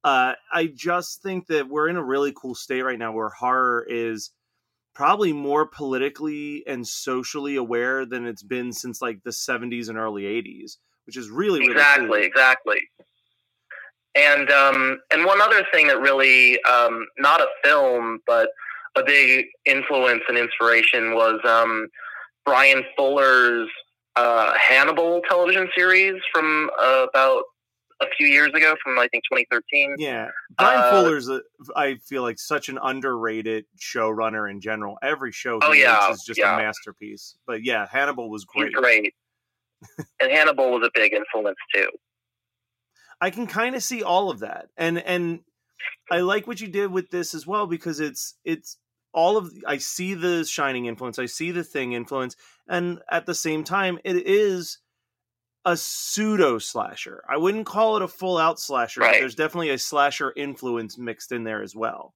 Uh, 0.03 0.33
I 0.53 0.67
just 0.67 1.21
think 1.21 1.47
that 1.47 1.67
we're 1.67 1.89
in 1.89 1.97
a 1.97 2.03
really 2.03 2.33
cool 2.35 2.55
state 2.55 2.81
right 2.81 2.99
now 2.99 3.11
where 3.11 3.29
horror 3.29 3.85
is 3.89 4.31
probably 4.93 5.33
more 5.33 5.67
politically 5.67 6.63
and 6.65 6.87
socially 6.87 7.55
aware 7.55 8.05
than 8.05 8.25
it's 8.25 8.43
been 8.43 8.71
since 8.71 9.01
like 9.01 9.21
the 9.23 9.31
70s 9.31 9.89
and 9.89 9.97
early 9.97 10.23
80s, 10.23 10.77
which 11.05 11.17
is 11.17 11.29
really 11.29 11.59
really 11.59 11.71
exactly, 11.71 12.07
cool. 12.07 12.27
exactly. 12.27 12.79
And 14.15 14.49
um, 14.49 14.99
and 15.11 15.25
one 15.25 15.41
other 15.41 15.63
thing 15.71 15.87
that 15.87 15.99
really 15.99 16.59
um, 16.63 17.05
not 17.19 17.41
a 17.41 17.47
film, 17.63 18.19
but 18.25 18.49
a 18.95 19.03
big 19.03 19.45
influence 19.65 20.23
and 20.27 20.37
inspiration 20.37 21.13
was 21.13 21.39
um, 21.45 21.87
Bryan 22.45 22.83
Fuller's 22.97 23.69
uh, 24.15 24.53
Hannibal 24.57 25.21
television 25.29 25.69
series 25.75 26.19
from 26.33 26.71
uh, 26.81 27.05
about 27.13 27.43
a 28.01 28.05
few 28.17 28.27
years 28.27 28.49
ago, 28.53 28.75
from 28.83 28.99
I 28.99 29.07
think 29.07 29.23
2013. 29.31 29.95
Yeah, 29.97 30.29
Bryan 30.57 30.79
Uh, 30.81 30.91
Fuller's, 30.91 31.29
a, 31.29 31.41
I 31.75 31.95
feel 32.05 32.21
like 32.21 32.37
such 32.39 32.69
an 32.69 32.77
underrated 32.81 33.65
showrunner 33.79 34.49
in 34.49 34.61
general. 34.61 34.97
Every 35.01 35.31
show 35.31 35.59
he 35.59 35.65
Oh, 35.67 35.71
yeah, 35.71 36.05
makes 36.07 36.19
is 36.19 36.25
just 36.25 36.39
yeah. 36.39 36.55
a 36.55 36.57
masterpiece. 36.61 37.35
But 37.47 37.63
yeah, 37.63 37.87
Hannibal 37.89 38.29
was 38.29 38.45
He's 38.53 38.71
great. 38.71 38.73
great. 38.73 39.13
and 40.21 40.31
Hannibal 40.31 40.71
was 40.71 40.83
a 40.87 40.91
big 40.93 41.13
influence 41.13 41.57
too. 41.73 41.87
I 43.19 43.29
can 43.31 43.47
kind 43.47 43.75
of 43.75 43.81
see 43.83 44.03
all 44.03 44.29
of 44.29 44.39
that, 44.39 44.69
and 44.77 44.99
and 44.99 45.39
I 46.11 46.19
like 46.19 46.45
what 46.47 46.61
you 46.61 46.67
did 46.67 46.91
with 46.91 47.09
this 47.09 47.33
as 47.33 47.47
well 47.47 47.65
because 47.67 47.99
it's 47.99 48.35
it's 48.45 48.77
all 49.13 49.37
of 49.37 49.51
I 49.65 49.77
see 49.77 50.13
the 50.13 50.45
Shining 50.45 50.85
influence, 50.85 51.17
I 51.17 51.25
see 51.25 51.49
the 51.51 51.63
Thing 51.63 51.93
influence, 51.93 52.35
and 52.67 52.99
at 53.09 53.25
the 53.25 53.33
same 53.33 53.63
time, 53.63 53.97
it 54.03 54.27
is 54.27 54.77
a 55.67 55.75
pseudo 55.75 56.57
slasher. 56.59 57.21
I 57.27 57.35
wouldn't 57.35 57.65
call 57.65 57.97
it 57.97 58.01
a 58.01 58.07
full 58.07 58.37
out 58.37 58.57
slasher, 58.57 59.01
but 59.01 59.11
there's 59.11 59.35
definitely 59.35 59.71
a 59.71 59.77
slasher 59.77 60.31
influence 60.37 60.97
mixed 60.97 61.33
in 61.33 61.43
there 61.43 61.61
as 61.61 61.75
well. 61.75 62.15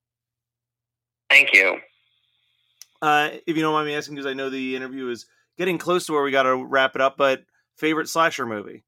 Thank 1.29 1.53
you. 1.53 1.77
Uh, 3.01 3.31
if 3.46 3.58
you 3.58 3.62
don't 3.62 3.74
mind 3.74 3.88
me 3.88 3.96
asking, 3.96 4.15
because 4.15 4.25
I 4.25 4.34
know 4.34 4.50
the 4.50 4.77
interview 4.77 5.10
is 5.10 5.25
getting 5.58 5.77
close 5.77 6.05
to 6.05 6.13
where 6.13 6.24
we 6.24 6.31
got 6.31 6.43
to 6.43 6.55
wrap 6.55 6.96
it 6.96 7.01
up, 7.01 7.17
but 7.17 7.43
favorite 7.75 8.08
slasher 8.08 8.46
movie? 8.46 8.86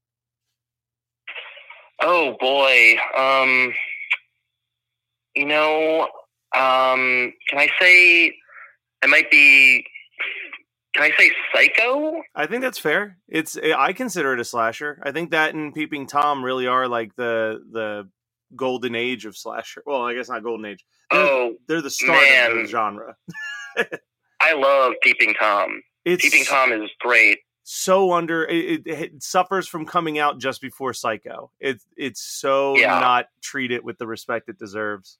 Oh 2.00 2.34
boy. 2.40 2.96
Um 3.18 3.74
you 5.34 5.44
know, 5.44 6.08
um 6.56 7.34
can 7.50 7.58
I 7.58 7.68
say 7.78 8.34
I 9.02 9.06
might 9.08 9.30
be 9.30 9.84
can 10.94 11.02
I 11.02 11.10
say 11.18 11.30
psycho? 11.54 12.22
I 12.34 12.46
think 12.46 12.62
that's 12.62 12.78
fair. 12.78 13.18
It's 13.28 13.56
I 13.58 13.92
consider 13.92 14.32
it 14.34 14.40
a 14.40 14.44
slasher. 14.44 15.00
I 15.02 15.12
think 15.12 15.30
that 15.32 15.54
and 15.54 15.74
Peeping 15.74 16.06
Tom 16.06 16.44
really 16.44 16.66
are 16.66 16.86
like 16.88 17.14
the 17.16 17.60
the 17.70 18.08
golden 18.56 18.94
age 18.94 19.26
of 19.26 19.36
slasher. 19.36 19.82
Well, 19.86 20.02
I 20.02 20.14
guess 20.14 20.28
not 20.28 20.42
golden 20.44 20.66
age. 20.66 20.84
They're, 21.10 21.20
Oh, 21.20 21.54
they're 21.68 21.82
the 21.82 21.90
start 21.90 22.22
of 22.50 22.56
the 22.56 22.66
genre. 22.66 23.16
I 24.40 24.54
love 24.54 24.94
Peeping 25.02 25.34
Tom. 25.34 25.82
It's 26.04 26.22
Peeping 26.22 26.44
Tom 26.44 26.72
is 26.72 26.90
great. 27.00 27.38
so 27.62 28.12
under 28.12 28.44
it, 28.44 28.86
it, 28.86 28.86
it 28.86 29.22
suffers 29.22 29.66
from 29.66 29.86
coming 29.86 30.18
out 30.18 30.38
just 30.38 30.60
before 30.60 30.92
Psycho. 30.92 31.50
It's 31.60 31.84
it's 31.96 32.20
so 32.22 32.76
Yeah. 32.76 33.00
not 33.00 33.26
treated 33.42 33.82
with 33.84 33.98
the 33.98 34.06
respect 34.06 34.48
it 34.48 34.58
deserves. 34.58 35.18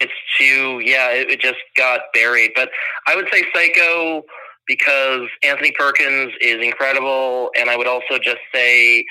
It's 0.00 0.12
too 0.38 0.80
yeah, 0.84 1.10
it, 1.10 1.30
it 1.30 1.40
just 1.40 1.58
got 1.76 2.00
buried. 2.14 2.52
But 2.54 2.70
I 3.06 3.16
would 3.16 3.28
say 3.32 3.44
psycho 3.54 4.22
because 4.66 5.28
Anthony 5.42 5.72
Perkins 5.72 6.32
is 6.40 6.62
incredible 6.64 7.50
and 7.58 7.70
I 7.70 7.76
would 7.76 7.86
also 7.88 8.18
just 8.22 8.38
say 8.54 9.04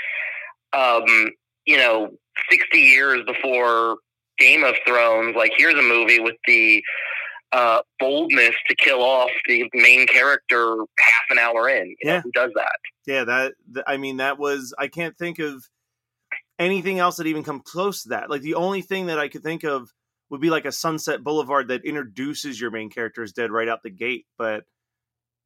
um, 0.74 1.04
you 1.66 1.78
know, 1.78 2.10
sixty 2.50 2.80
years 2.80 3.22
before 3.26 3.98
Game 4.38 4.64
of 4.64 4.76
Thrones, 4.86 5.36
like 5.36 5.52
here's 5.58 5.74
a 5.76 5.82
movie 5.82 6.20
with 6.20 6.36
the 6.46 6.84
uh, 7.54 7.80
boldness 8.00 8.56
to 8.68 8.76
kill 8.76 9.02
off 9.02 9.30
the 9.48 9.70
main 9.74 10.06
character 10.06 10.76
half 11.00 11.26
an 11.30 11.40
hour 11.40 11.70
in. 11.70 11.96
You 12.02 12.08
know, 12.10 12.14
Yeah. 12.16 12.22
who 12.22 12.32
does 12.32 12.52
that? 12.56 12.78
Yeah, 13.06 13.24
that 13.24 13.54
th- 13.74 13.86
I 13.88 13.98
mean 13.98 14.18
that 14.18 14.38
was 14.38 14.74
I 14.78 14.88
can't 14.90 15.18
think 15.18 15.40
of 15.40 15.64
anything 16.60 17.00
else 17.00 17.18
that 17.18 17.28
even 17.28 17.44
come 17.44 17.62
close 17.62 18.04
to 18.04 18.10
that. 18.10 18.30
Like 18.30 18.42
the 18.42 18.56
only 18.56 18.82
thing 18.82 19.08
that 19.08 19.18
I 19.20 19.28
could 19.30 19.44
think 19.44 19.64
of 19.64 19.90
would 20.30 20.42
be 20.42 20.50
like 20.50 20.66
a 20.66 20.72
Sunset 20.72 21.24
Boulevard 21.24 21.70
that 21.70 21.86
introduces 21.86 22.60
your 22.60 22.72
main 22.72 22.90
character 22.90 23.24
as 23.24 23.32
dead 23.34 23.52
right 23.52 23.70
out 23.70 23.84
the 23.84 23.90
gate, 23.90 24.26
but 24.38 24.64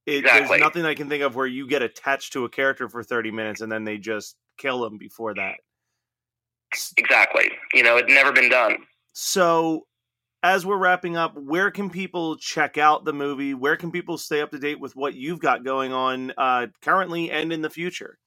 it, 0.06 0.20
Exactly. 0.20 0.48
there's 0.48 0.60
nothing 0.62 0.86
I 0.86 0.96
can 0.96 1.10
think 1.10 1.24
of 1.24 1.36
where 1.36 1.46
you 1.46 1.68
get 1.68 1.82
attached 1.84 2.34
to 2.34 2.46
a 2.46 2.50
character 2.50 2.90
for 2.90 3.04
30 3.04 3.32
minutes 3.32 3.62
and 3.62 3.72
then 3.72 3.84
they 3.84 3.98
just 3.98 4.36
kill 4.58 4.82
them 4.82 4.98
before 4.98 5.34
that. 5.36 5.56
Exactly. 6.98 7.52
You 7.74 7.84
know, 7.84 7.98
it's 7.98 8.12
never 8.12 8.32
been 8.32 8.50
done. 8.50 8.78
So, 9.14 9.88
as 10.44 10.66
we're 10.66 10.78
wrapping 10.78 11.18
up, 11.18 11.36
where 11.36 11.70
can 11.70 11.90
people 11.90 12.38
check 12.38 12.78
out 12.78 13.06
the 13.06 13.14
movie? 13.14 13.54
Where 13.54 13.76
can 13.76 13.92
people 13.92 14.18
stay 14.18 14.42
up 14.42 14.50
to 14.52 14.58
date 14.58 14.80
with 14.80 14.96
what 14.96 15.14
you've 15.14 15.40
got 15.40 15.64
going 15.64 15.94
on 15.94 16.34
uh, 16.38 16.68
currently 16.82 17.30
and 17.30 17.54
in 17.54 17.62
the 17.62 17.70
future? 17.70 18.18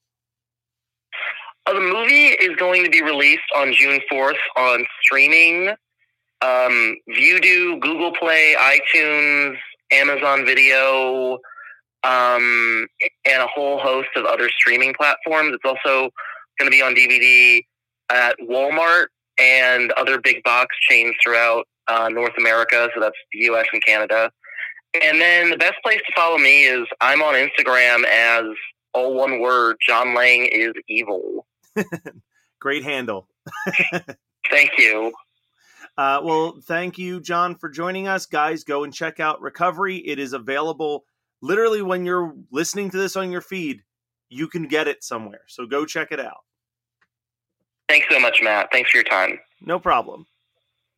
Uh, 1.65 1.73
the 1.73 1.81
movie 1.81 2.27
is 2.27 2.55
going 2.57 2.83
to 2.85 2.89
be 2.89 3.01
released 3.01 3.41
on 3.55 3.73
June 3.73 3.99
4th 4.09 4.35
on 4.55 4.85
streaming. 5.01 5.73
Um, 6.45 6.97
Vudu, 7.09 7.79
Google 7.79 8.11
Play, 8.13 8.55
iTunes, 8.59 9.57
Amazon 9.91 10.45
Video, 10.45 11.39
um, 12.03 12.87
and 13.25 13.41
a 13.41 13.47
whole 13.47 13.79
host 13.79 14.09
of 14.15 14.25
other 14.25 14.49
streaming 14.49 14.93
platforms. 14.93 15.55
It's 15.55 15.65
also 15.65 16.09
going 16.59 16.69
to 16.69 16.71
be 16.71 16.81
on 16.81 16.95
DVD 16.95 17.61
at 18.11 18.35
Walmart 18.39 19.07
and 19.39 19.91
other 19.93 20.19
big 20.19 20.43
box 20.43 20.75
chains 20.87 21.15
throughout 21.23 21.65
uh, 21.87 22.09
North 22.09 22.33
America. 22.37 22.89
So 22.93 23.01
that's 23.01 23.17
the 23.33 23.39
U.S. 23.45 23.65
and 23.73 23.83
Canada. 23.83 24.31
And 25.01 25.19
then 25.19 25.49
the 25.49 25.57
best 25.57 25.75
place 25.83 25.99
to 26.05 26.13
follow 26.15 26.37
me 26.37 26.65
is 26.65 26.85
I'm 27.01 27.21
on 27.21 27.33
Instagram 27.33 28.05
as 28.05 28.45
all 28.93 29.13
one 29.15 29.39
word. 29.41 29.75
John 29.85 30.13
Lang 30.13 30.45
is 30.45 30.71
evil. 30.87 31.45
Great 32.61 32.83
handle. 32.83 33.27
Thank 34.49 34.71
you. 34.77 35.11
Uh, 35.97 36.19
well, 36.23 36.59
thank 36.63 36.97
you, 36.97 37.21
John, 37.21 37.55
for 37.55 37.69
joining 37.69 38.07
us. 38.07 38.25
Guys, 38.25 38.63
go 38.63 38.83
and 38.83 38.93
check 38.93 39.19
out 39.19 39.41
Recovery. 39.41 39.97
It 39.97 40.19
is 40.19 40.33
available 40.33 41.05
literally 41.41 41.81
when 41.81 42.05
you're 42.05 42.35
listening 42.51 42.89
to 42.91 42.97
this 42.97 43.15
on 43.15 43.31
your 43.31 43.41
feed. 43.41 43.81
You 44.29 44.47
can 44.47 44.67
get 44.67 44.87
it 44.87 45.03
somewhere. 45.03 45.41
So 45.47 45.65
go 45.65 45.85
check 45.85 46.11
it 46.11 46.19
out. 46.19 46.43
Thanks 47.87 48.07
so 48.09 48.19
much, 48.19 48.39
Matt. 48.41 48.69
Thanks 48.71 48.89
for 48.89 48.97
your 48.97 49.05
time. 49.05 49.39
No 49.61 49.79
problem. 49.79 50.25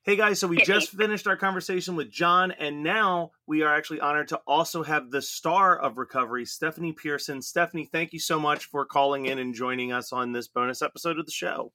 Hey 0.03 0.15
guys, 0.15 0.39
so 0.39 0.47
we 0.47 0.55
just 0.63 0.91
finished 0.91 1.27
our 1.27 1.35
conversation 1.35 1.97
with 1.97 2.09
John, 2.09 2.51
and 2.51 2.81
now 2.81 3.31
we 3.45 3.61
are 3.61 3.75
actually 3.75 3.99
honored 3.99 4.29
to 4.29 4.39
also 4.47 4.81
have 4.81 5.11
the 5.11 5.21
star 5.21 5.77
of 5.77 5.97
Recovery, 5.97 6.45
Stephanie 6.45 6.93
Pearson. 6.93 7.41
Stephanie, 7.41 7.89
thank 7.91 8.13
you 8.13 8.19
so 8.19 8.39
much 8.39 8.67
for 8.67 8.85
calling 8.85 9.25
in 9.25 9.37
and 9.37 9.53
joining 9.53 9.91
us 9.91 10.13
on 10.13 10.31
this 10.31 10.47
bonus 10.47 10.81
episode 10.81 11.19
of 11.19 11.25
the 11.25 11.31
show. 11.33 11.73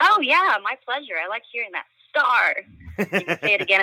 Oh 0.00 0.18
yeah, 0.20 0.56
my 0.64 0.74
pleasure. 0.84 1.14
I 1.24 1.28
like 1.28 1.44
hearing 1.52 1.70
that 1.74 1.84
star. 2.18 2.54
You 2.98 3.06
can 3.06 3.38
say 3.40 3.54
it 3.54 3.60
again. 3.60 3.82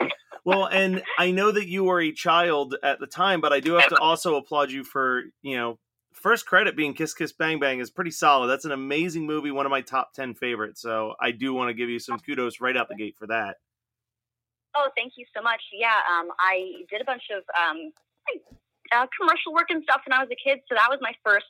It's 0.00 0.12
well, 0.44 0.66
and 0.66 1.02
I 1.18 1.30
know 1.30 1.50
that 1.50 1.68
you 1.68 1.84
were 1.84 2.00
a 2.00 2.12
child 2.12 2.76
at 2.82 3.00
the 3.00 3.06
time, 3.06 3.40
but 3.40 3.52
I 3.52 3.60
do 3.60 3.74
have 3.74 3.88
to 3.88 3.98
also 3.98 4.36
applaud 4.36 4.70
you 4.70 4.84
for, 4.84 5.22
you 5.42 5.56
know, 5.56 5.78
first 6.12 6.46
credit 6.46 6.76
being 6.76 6.94
Kiss 6.94 7.14
Kiss 7.14 7.32
Bang 7.32 7.58
Bang 7.58 7.80
is 7.80 7.90
pretty 7.90 8.10
solid. 8.10 8.48
That's 8.48 8.64
an 8.64 8.72
amazing 8.72 9.26
movie, 9.26 9.50
one 9.50 9.66
of 9.66 9.70
my 9.70 9.80
top 9.80 10.12
10 10.14 10.34
favorites. 10.34 10.80
So 10.80 11.14
I 11.20 11.30
do 11.30 11.52
want 11.52 11.68
to 11.68 11.74
give 11.74 11.88
you 11.88 11.98
some 11.98 12.18
kudos 12.18 12.60
right 12.60 12.76
out 12.76 12.88
the 12.88 12.94
gate 12.94 13.16
for 13.18 13.26
that. 13.26 13.56
Oh, 14.76 14.88
thank 14.96 15.12
you 15.16 15.24
so 15.36 15.42
much. 15.42 15.62
Yeah, 15.72 16.00
um, 16.10 16.28
I 16.40 16.82
did 16.90 17.00
a 17.00 17.04
bunch 17.04 17.22
of 17.30 17.44
um, 17.54 17.92
uh, 18.92 19.06
commercial 19.18 19.52
work 19.52 19.70
and 19.70 19.82
stuff 19.84 20.02
when 20.06 20.12
I 20.12 20.20
was 20.20 20.28
a 20.32 20.38
kid, 20.42 20.60
so 20.68 20.74
that 20.74 20.88
was 20.90 20.98
my 21.00 21.12
first 21.24 21.46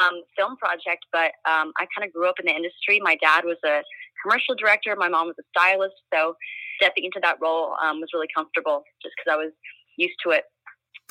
um, 0.00 0.22
film 0.36 0.56
project. 0.56 1.06
But 1.12 1.30
um, 1.46 1.70
I 1.78 1.86
kind 1.94 2.02
of 2.02 2.12
grew 2.12 2.28
up 2.28 2.40
in 2.40 2.46
the 2.46 2.54
industry. 2.54 2.98
My 3.00 3.16
dad 3.22 3.44
was 3.44 3.58
a 3.64 3.82
commercial 4.26 4.54
director. 4.54 4.94
My 4.96 5.08
mom 5.08 5.26
was 5.26 5.36
a 5.38 5.46
stylist, 5.56 5.94
so 6.12 6.34
stepping 6.80 7.04
into 7.04 7.20
that 7.22 7.38
role 7.40 7.74
um, 7.82 8.00
was 8.00 8.10
really 8.12 8.28
comfortable 8.34 8.82
just 9.02 9.14
because 9.16 9.32
I 9.32 9.36
was 9.36 9.52
used 9.96 10.16
to 10.24 10.30
it. 10.30 10.44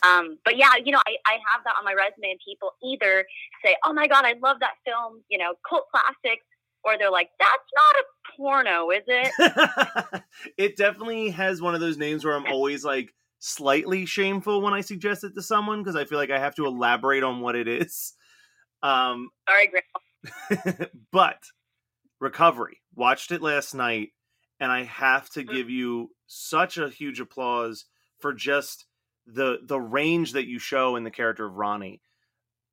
Um, 0.04 0.38
but 0.44 0.58
yeah, 0.58 0.72
you 0.84 0.92
know, 0.92 1.00
I, 1.08 1.16
I 1.26 1.34
have 1.52 1.64
that 1.64 1.76
on 1.80 1.86
my 1.86 1.94
resume, 1.94 2.32
and 2.32 2.40
people 2.46 2.72
either 2.84 3.26
say, 3.64 3.76
"Oh 3.86 3.94
my 3.94 4.08
god, 4.08 4.26
I 4.26 4.36
love 4.44 4.58
that 4.60 4.76
film," 4.86 5.24
you 5.30 5.38
know, 5.38 5.54
cult 5.68 5.86
classic, 5.90 6.40
or 6.84 6.98
they're 6.98 7.12
like, 7.12 7.30
"That's 7.40 7.70
not 7.74 7.96
a 8.02 8.06
porno, 8.36 8.92
is 8.92 9.04
it?" 9.08 10.24
it 10.58 10.76
definitely 10.76 11.30
has 11.30 11.62
one 11.62 11.76
of 11.76 11.82
those 11.82 11.98
names 11.98 12.26
where 12.26 12.36
I'm 12.36 12.46
always 12.46 12.84
like 12.84 13.14
slightly 13.40 14.06
shameful 14.06 14.62
when 14.62 14.74
I 14.74 14.82
suggest 14.82 15.24
it 15.24 15.34
to 15.36 15.42
someone 15.42 15.82
because 15.82 15.96
I 15.96 16.04
feel 16.06 16.18
like 16.18 16.32
I 16.32 16.40
have 16.40 16.56
to 16.56 16.66
elaborate 16.66 17.24
on 17.24 17.40
what 17.40 17.56
it 17.56 17.68
is. 17.68 18.14
Um, 18.84 19.30
Sorry, 19.48 19.70
Grandma. 19.70 20.88
but 21.12 21.38
recovery. 22.20 22.82
Watched 22.96 23.32
it 23.32 23.42
last 23.42 23.74
night 23.74 24.10
and 24.62 24.72
i 24.72 24.84
have 24.84 25.30
to 25.30 25.44
give 25.44 25.70
you 25.70 26.10
such 26.28 26.78
a 26.78 26.88
huge 26.90 27.20
applause 27.20 27.84
for 28.20 28.34
just 28.34 28.86
the 29.28 29.58
the 29.64 29.78
range 29.80 30.32
that 30.32 30.48
you 30.48 30.60
show 30.60 30.96
in 30.96 31.04
the 31.04 31.12
character 31.12 31.46
of 31.46 31.56
ronnie. 31.56 32.02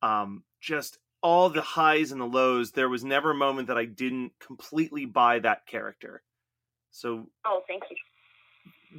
Um 0.01 0.45
just 0.61 0.99
all 1.23 1.51
the 1.51 1.61
highs 1.63 2.13
and 2.13 2.21
the 2.21 2.25
lows 2.27 2.71
there 2.73 2.89
was 2.89 3.03
never 3.05 3.33
a 3.33 3.35
moment 3.35 3.67
that 3.69 3.77
i 3.79 3.85
didn't 3.85 4.33
completely 4.39 5.07
buy 5.07 5.39
that 5.41 5.67
character. 5.67 6.23
So 6.93 7.27
Oh, 7.45 7.63
thank 7.67 7.83
you. 7.91 7.97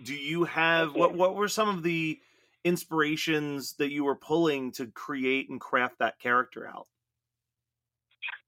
do 0.03 0.13
you 0.13 0.43
have 0.43 0.87
Thank 0.89 0.95
you. 0.95 0.99
what 1.01 1.13
what 1.15 1.35
were 1.35 1.47
some 1.47 1.69
of 1.69 1.83
the 1.83 2.19
inspirations 2.65 3.73
that 3.73 3.91
you 3.91 4.03
were 4.03 4.15
pulling 4.15 4.71
to 4.73 4.87
create 4.87 5.49
and 5.49 5.59
craft 5.61 5.99
that 5.99 6.19
character 6.19 6.67
out 6.67 6.87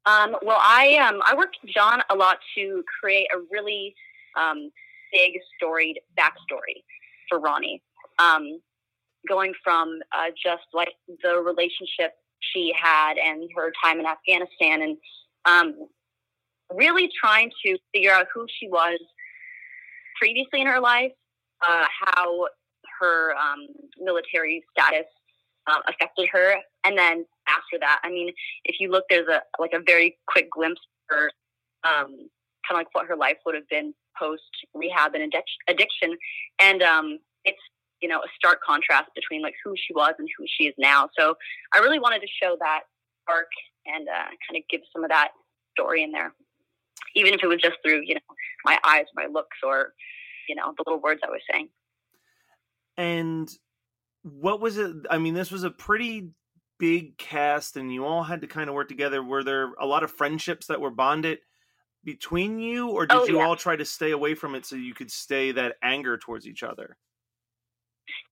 Um, 0.05 0.35
well, 0.43 0.59
I 0.61 0.97
um, 0.97 1.21
I 1.25 1.35
worked 1.35 1.57
with 1.63 1.73
John 1.73 2.01
a 2.09 2.15
lot 2.15 2.37
to 2.55 2.83
create 3.01 3.27
a 3.35 3.39
really 3.51 3.95
um, 4.37 4.69
big 5.11 5.33
storied 5.55 5.99
backstory 6.17 6.83
for 7.27 7.39
Ronnie, 7.39 7.81
um, 8.19 8.61
going 9.27 9.53
from 9.63 9.99
uh, 10.11 10.29
just 10.41 10.63
like 10.73 10.93
the 11.23 11.41
relationship 11.41 12.13
she 12.39 12.71
had 12.79 13.17
and 13.17 13.49
her 13.55 13.71
time 13.83 13.99
in 13.99 14.05
Afghanistan, 14.05 14.83
and 14.83 14.97
um, 15.45 15.87
really 16.73 17.09
trying 17.19 17.49
to 17.65 17.77
figure 17.93 18.11
out 18.11 18.27
who 18.33 18.45
she 18.59 18.67
was 18.67 18.99
previously 20.19 20.61
in 20.61 20.67
her 20.67 20.79
life, 20.79 21.11
uh, 21.67 21.85
how 21.99 22.47
her 22.99 23.33
um, 23.35 23.65
military 23.99 24.63
status 24.71 25.07
uh, 25.67 25.79
affected 25.87 26.29
her, 26.31 26.55
and 26.83 26.97
then 26.97 27.25
after 27.47 27.79
that, 27.79 27.99
I 28.03 28.09
mean, 28.09 28.33
if 28.63 28.77
you 28.79 28.89
look, 28.91 29.05
there's 29.09 29.27
a 29.27 29.41
like 29.59 29.73
a 29.73 29.81
very 29.85 30.17
quick 30.27 30.49
glimpse 30.51 30.81
of 31.09 31.15
her, 31.15 31.31
um, 31.83 32.07
kind 32.67 32.71
of 32.71 32.75
like 32.75 32.93
what 32.93 33.07
her 33.07 33.15
life 33.15 33.37
would 33.45 33.55
have 33.55 33.67
been 33.69 33.93
post 34.17 34.43
rehab 34.73 35.15
and 35.15 35.33
addiction, 35.67 36.17
and 36.59 36.81
um, 36.81 37.19
it's 37.43 37.59
you 38.01 38.09
know 38.09 38.19
a 38.19 38.27
stark 38.35 38.59
contrast 38.63 39.09
between 39.15 39.41
like 39.41 39.55
who 39.63 39.73
she 39.75 39.93
was 39.93 40.13
and 40.19 40.27
who 40.37 40.45
she 40.47 40.65
is 40.65 40.73
now. 40.77 41.09
So 41.17 41.35
I 41.73 41.79
really 41.79 41.99
wanted 41.99 42.21
to 42.21 42.27
show 42.41 42.55
that 42.59 42.81
arc 43.27 43.49
and 43.85 44.07
uh, 44.07 44.29
kind 44.47 44.57
of 44.57 44.63
give 44.69 44.81
some 44.93 45.03
of 45.03 45.09
that 45.09 45.29
story 45.77 46.03
in 46.03 46.11
there, 46.11 46.33
even 47.15 47.33
if 47.33 47.43
it 47.43 47.47
was 47.47 47.61
just 47.61 47.77
through 47.83 48.01
you 48.05 48.15
know 48.15 48.35
my 48.63 48.79
eyes, 48.85 49.05
my 49.15 49.27
looks, 49.27 49.57
or 49.63 49.93
you 50.47 50.55
know 50.55 50.73
the 50.77 50.83
little 50.85 51.01
words 51.01 51.21
I 51.23 51.29
was 51.29 51.41
saying. 51.51 51.69
And 52.97 53.49
what 54.23 54.59
was 54.59 54.77
it? 54.77 54.95
I 55.09 55.17
mean, 55.17 55.33
this 55.33 55.51
was 55.51 55.63
a 55.63 55.69
pretty 55.69 56.29
big 56.79 57.17
cast, 57.17 57.77
and 57.77 57.93
you 57.93 58.05
all 58.05 58.23
had 58.23 58.41
to 58.41 58.47
kind 58.47 58.69
of 58.69 58.75
work 58.75 58.87
together. 58.89 59.23
Were 59.23 59.43
there 59.43 59.73
a 59.79 59.85
lot 59.85 60.03
of 60.03 60.11
friendships 60.11 60.67
that 60.67 60.81
were 60.81 60.91
bonded 60.91 61.39
between 62.03 62.59
you, 62.59 62.89
or 62.89 63.05
did 63.05 63.15
Oh, 63.21 63.25
you 63.27 63.37
yeah. 63.37 63.45
all 63.45 63.55
try 63.55 63.75
to 63.75 63.85
stay 63.85 64.11
away 64.11 64.35
from 64.35 64.55
it 64.55 64.65
so 64.65 64.75
you 64.75 64.93
could 64.93 65.11
stay 65.11 65.51
that 65.53 65.77
anger 65.83 66.17
towards 66.17 66.47
each 66.47 66.63
other? 66.63 66.97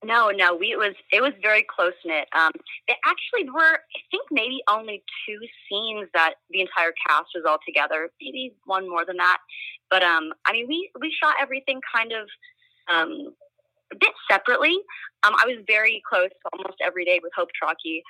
No, 0.03 0.29
no, 0.29 0.55
we 0.55 0.71
it 0.71 0.77
was 0.77 0.93
it 1.11 1.21
was 1.21 1.33
very 1.41 1.65
close 1.67 1.93
knit. 2.05 2.27
Um, 2.37 2.51
it 2.87 2.97
actually 3.05 3.49
were 3.49 3.73
I 3.79 3.99
think 4.11 4.23
maybe 4.31 4.61
only 4.69 5.03
two 5.25 5.39
scenes 5.67 6.09
that 6.13 6.35
the 6.49 6.61
entire 6.61 6.93
cast 7.07 7.29
was 7.33 7.43
all 7.47 7.57
together. 7.65 8.11
Maybe 8.21 8.55
one 8.65 8.87
more 8.87 9.05
than 9.05 9.17
that, 9.17 9.39
but 9.89 10.03
um, 10.03 10.33
I 10.45 10.51
mean 10.53 10.67
we 10.67 10.91
we 10.99 11.15
shot 11.19 11.35
everything 11.39 11.81
kind 11.93 12.11
of 12.11 12.27
um, 12.91 13.33
a 13.91 13.95
bit 13.95 14.13
separately. 14.29 14.77
Um, 15.23 15.35
I 15.39 15.45
was 15.47 15.63
very 15.65 16.03
close 16.07 16.29
almost 16.51 16.77
every 16.83 17.05
day 17.05 17.19
with 17.23 17.31
Hope 17.35 17.49
Trotky 17.61 18.01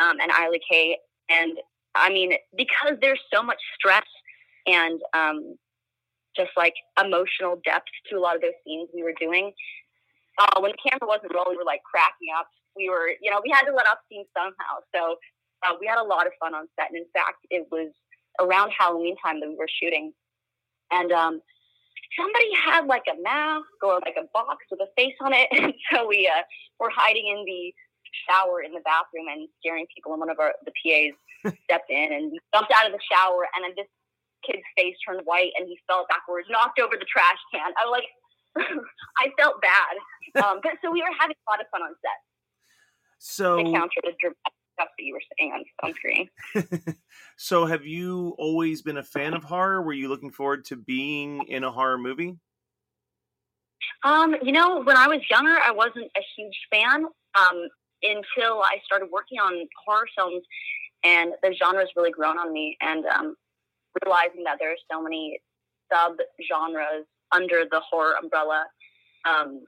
um, 0.00 0.18
and 0.20 0.30
Isla 0.30 0.58
Kay, 0.70 0.98
and 1.28 1.58
I 1.94 2.10
mean 2.10 2.32
because 2.56 2.96
there's 3.00 3.20
so 3.32 3.42
much 3.42 3.58
stress 3.78 4.06
and 4.66 5.00
um, 5.14 5.56
just 6.36 6.50
like 6.56 6.74
emotional 7.02 7.60
depth 7.64 7.88
to 8.10 8.16
a 8.16 8.20
lot 8.20 8.36
of 8.36 8.42
those 8.42 8.56
scenes 8.64 8.88
we 8.94 9.02
were 9.02 9.14
doing 9.18 9.52
uh, 10.40 10.60
when 10.60 10.72
the 10.72 10.80
camera 10.80 11.06
wasn't 11.06 11.32
rolling, 11.34 11.52
we 11.52 11.56
were 11.58 11.68
like 11.68 11.82
cracking 11.84 12.32
up. 12.38 12.48
We 12.76 12.88
were, 12.88 13.12
you 13.20 13.30
know, 13.30 13.40
we 13.44 13.50
had 13.52 13.68
to 13.68 13.74
let 13.74 13.86
off 13.86 13.98
steam 14.06 14.24
somehow. 14.32 14.80
So 14.94 15.16
uh, 15.66 15.76
we 15.80 15.86
had 15.86 15.98
a 15.98 16.06
lot 16.06 16.26
of 16.26 16.32
fun 16.40 16.54
on 16.54 16.66
set. 16.78 16.88
And 16.88 16.96
in 16.96 17.08
fact, 17.12 17.44
it 17.50 17.66
was 17.70 17.92
around 18.40 18.72
Halloween 18.72 19.16
time 19.22 19.40
that 19.40 19.48
we 19.48 19.56
were 19.56 19.68
shooting. 19.68 20.12
And 20.90 21.12
um, 21.12 21.40
somebody 22.16 22.48
had 22.56 22.86
like 22.86 23.04
a 23.10 23.20
mask 23.20 23.68
or 23.82 24.00
like 24.00 24.16
a 24.16 24.26
box 24.32 24.64
with 24.70 24.80
a 24.80 24.88
face 24.96 25.18
on 25.20 25.32
it. 25.34 25.48
And 25.60 25.74
so 25.92 26.06
we 26.06 26.30
uh, 26.30 26.42
were 26.78 26.90
hiding 26.94 27.28
in 27.28 27.44
the 27.44 27.74
shower 28.28 28.62
in 28.62 28.72
the 28.72 28.84
bathroom 28.84 29.28
and 29.30 29.48
scaring 29.60 29.86
people. 29.94 30.12
And 30.12 30.20
one 30.20 30.30
of 30.30 30.38
our 30.38 30.54
the 30.64 30.72
PAs 30.76 31.14
stepped 31.64 31.90
in 31.90 32.12
and 32.12 32.32
jumped 32.54 32.72
out 32.72 32.86
of 32.86 32.92
the 32.92 33.02
shower. 33.10 33.48
And 33.54 33.64
then 33.64 33.72
this 33.76 33.90
kid's 34.44 34.64
face 34.76 34.96
turned 35.06 35.22
white 35.24 35.52
and 35.58 35.68
he 35.68 35.78
fell 35.86 36.06
backwards, 36.08 36.48
knocked 36.50 36.80
over 36.80 36.96
the 36.96 37.08
trash 37.08 37.38
can. 37.52 37.72
I 37.76 37.84
was 37.86 37.92
like, 37.92 38.08
I 39.18 39.30
felt 39.38 39.60
bad. 39.62 39.94
Um, 40.42 40.60
but 40.62 40.72
so 40.82 40.90
we 40.90 41.02
were 41.02 41.14
having 41.18 41.36
a 41.36 41.46
lot 41.50 41.60
of 41.60 41.66
fun 41.70 41.82
on 41.82 41.94
set 42.02 42.18
So, 43.18 43.58
to 43.58 43.64
counter 43.64 44.00
the 44.02 44.12
dramatic 44.18 44.58
stuff 44.74 44.88
that 44.96 45.04
you 45.04 45.14
were 45.14 45.22
saying 45.38 45.52
on, 45.52 45.64
on 45.82 45.94
screen. 45.94 46.28
so 47.36 47.66
have 47.66 47.86
you 47.86 48.34
always 48.38 48.82
been 48.82 48.96
a 48.96 49.02
fan 49.02 49.34
of 49.34 49.44
horror? 49.44 49.82
Were 49.82 49.92
you 49.92 50.08
looking 50.08 50.30
forward 50.30 50.64
to 50.66 50.76
being 50.76 51.44
in 51.48 51.64
a 51.64 51.70
horror 51.70 51.98
movie? 51.98 52.36
Um, 54.02 54.34
you 54.42 54.52
know, 54.52 54.82
when 54.82 54.96
I 54.96 55.06
was 55.08 55.20
younger, 55.30 55.56
I 55.58 55.70
wasn't 55.72 56.10
a 56.16 56.22
huge 56.36 56.58
fan 56.70 57.04
um, 57.38 57.68
until 58.02 58.62
I 58.62 58.76
started 58.84 59.08
working 59.12 59.38
on 59.38 59.66
horror 59.86 60.06
films, 60.16 60.42
and 61.04 61.32
the 61.42 61.54
genre's 61.54 61.90
really 61.96 62.10
grown 62.10 62.38
on 62.38 62.52
me. 62.52 62.76
And 62.80 63.04
um, 63.06 63.36
realizing 64.04 64.44
that 64.44 64.58
there 64.58 64.70
are 64.70 64.82
so 64.90 65.02
many 65.02 65.40
sub 65.92 66.16
genres 66.46 67.06
under 67.32 67.64
the 67.70 67.80
horror 67.80 68.14
umbrella. 68.22 68.66
Um, 69.28 69.62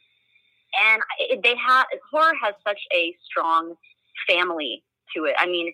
and 0.80 1.02
it, 1.18 1.42
they 1.42 1.54
have 1.56 1.86
horror 2.10 2.32
has 2.42 2.54
such 2.66 2.80
a 2.94 3.14
strong 3.24 3.74
family 4.28 4.82
to 5.14 5.24
it. 5.24 5.34
I 5.38 5.46
mean, 5.46 5.72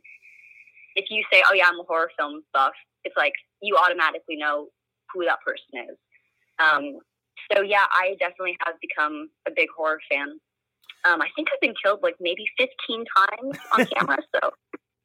if 0.96 1.06
you 1.10 1.22
say, 1.32 1.42
"Oh 1.48 1.54
yeah, 1.54 1.66
I'm 1.68 1.78
a 1.78 1.84
horror 1.84 2.10
film 2.18 2.42
buff," 2.52 2.72
it's 3.04 3.16
like 3.16 3.34
you 3.62 3.76
automatically 3.76 4.36
know 4.36 4.68
who 5.12 5.24
that 5.24 5.38
person 5.44 5.90
is. 5.90 5.96
Um, 6.58 6.98
so 7.52 7.62
yeah, 7.62 7.84
I 7.90 8.16
definitely 8.18 8.56
have 8.66 8.74
become 8.80 9.30
a 9.46 9.50
big 9.54 9.68
horror 9.76 10.00
fan. 10.10 10.40
Um, 11.04 11.22
I 11.22 11.28
think 11.36 11.48
I've 11.52 11.60
been 11.60 11.74
killed 11.82 12.00
like 12.02 12.16
maybe 12.20 12.44
15 12.58 13.04
times 13.16 13.58
on 13.72 13.86
camera. 13.86 14.18
so 14.34 14.50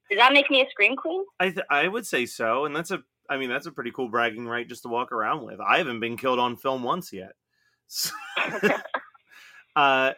does 0.10 0.20
that 0.20 0.34
make 0.34 0.50
me 0.50 0.62
a 0.62 0.70
scream 0.70 0.96
queen? 0.96 1.24
I 1.40 1.50
th- 1.50 1.66
I 1.70 1.88
would 1.88 2.06
say 2.06 2.26
so, 2.26 2.66
and 2.66 2.76
that's 2.76 2.92
a 2.92 3.02
I 3.30 3.38
mean 3.38 3.50
that's 3.50 3.66
a 3.66 3.72
pretty 3.72 3.92
cool 3.92 4.10
bragging 4.10 4.48
right 4.48 4.68
just 4.68 4.84
to 4.84 4.90
walk 4.90 5.12
around 5.12 5.44
with. 5.44 5.60
I 5.60 5.78
haven't 5.78 6.00
been 6.00 6.18
killed 6.18 6.40
on 6.40 6.58
film 6.58 6.84
once 6.84 7.14
yet. 7.14 7.34
So, 7.88 8.12
uh, 9.76 10.14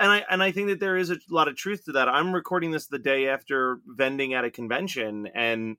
and 0.00 0.10
I 0.10 0.24
and 0.30 0.42
I 0.42 0.52
think 0.52 0.68
that 0.68 0.80
there 0.80 0.96
is 0.96 1.10
a 1.10 1.18
lot 1.30 1.48
of 1.48 1.56
truth 1.56 1.84
to 1.84 1.92
that. 1.92 2.08
I'm 2.08 2.34
recording 2.34 2.70
this 2.70 2.86
the 2.86 2.98
day 2.98 3.28
after 3.28 3.78
vending 3.86 4.34
at 4.34 4.44
a 4.44 4.50
convention, 4.50 5.28
and 5.34 5.76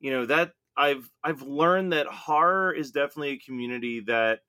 you 0.00 0.10
know 0.10 0.26
that 0.26 0.52
I've 0.76 1.10
I've 1.24 1.42
learned 1.42 1.92
that 1.92 2.06
horror 2.06 2.72
is 2.72 2.90
definitely 2.90 3.30
a 3.30 3.38
community 3.38 4.00
that 4.00 4.40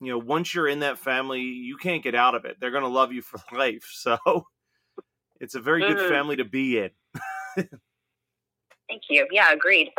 you 0.00 0.12
know 0.12 0.18
once 0.18 0.54
you're 0.54 0.68
in 0.68 0.80
that 0.80 0.98
family, 0.98 1.40
you 1.40 1.76
can't 1.76 2.02
get 2.02 2.14
out 2.14 2.34
of 2.34 2.44
it. 2.44 2.56
They're 2.60 2.70
going 2.70 2.84
to 2.84 2.88
love 2.88 3.12
you 3.12 3.22
for 3.22 3.38
life. 3.56 3.88
So 3.92 4.18
it's 5.40 5.54
a 5.54 5.60
very 5.60 5.82
mm-hmm. 5.82 5.94
good 5.94 6.10
family 6.10 6.36
to 6.36 6.44
be 6.44 6.78
in. 6.78 6.90
Thank 8.88 9.02
you. 9.08 9.26
Yeah, 9.30 9.52
agreed. 9.52 9.90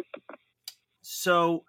So 1.01 1.63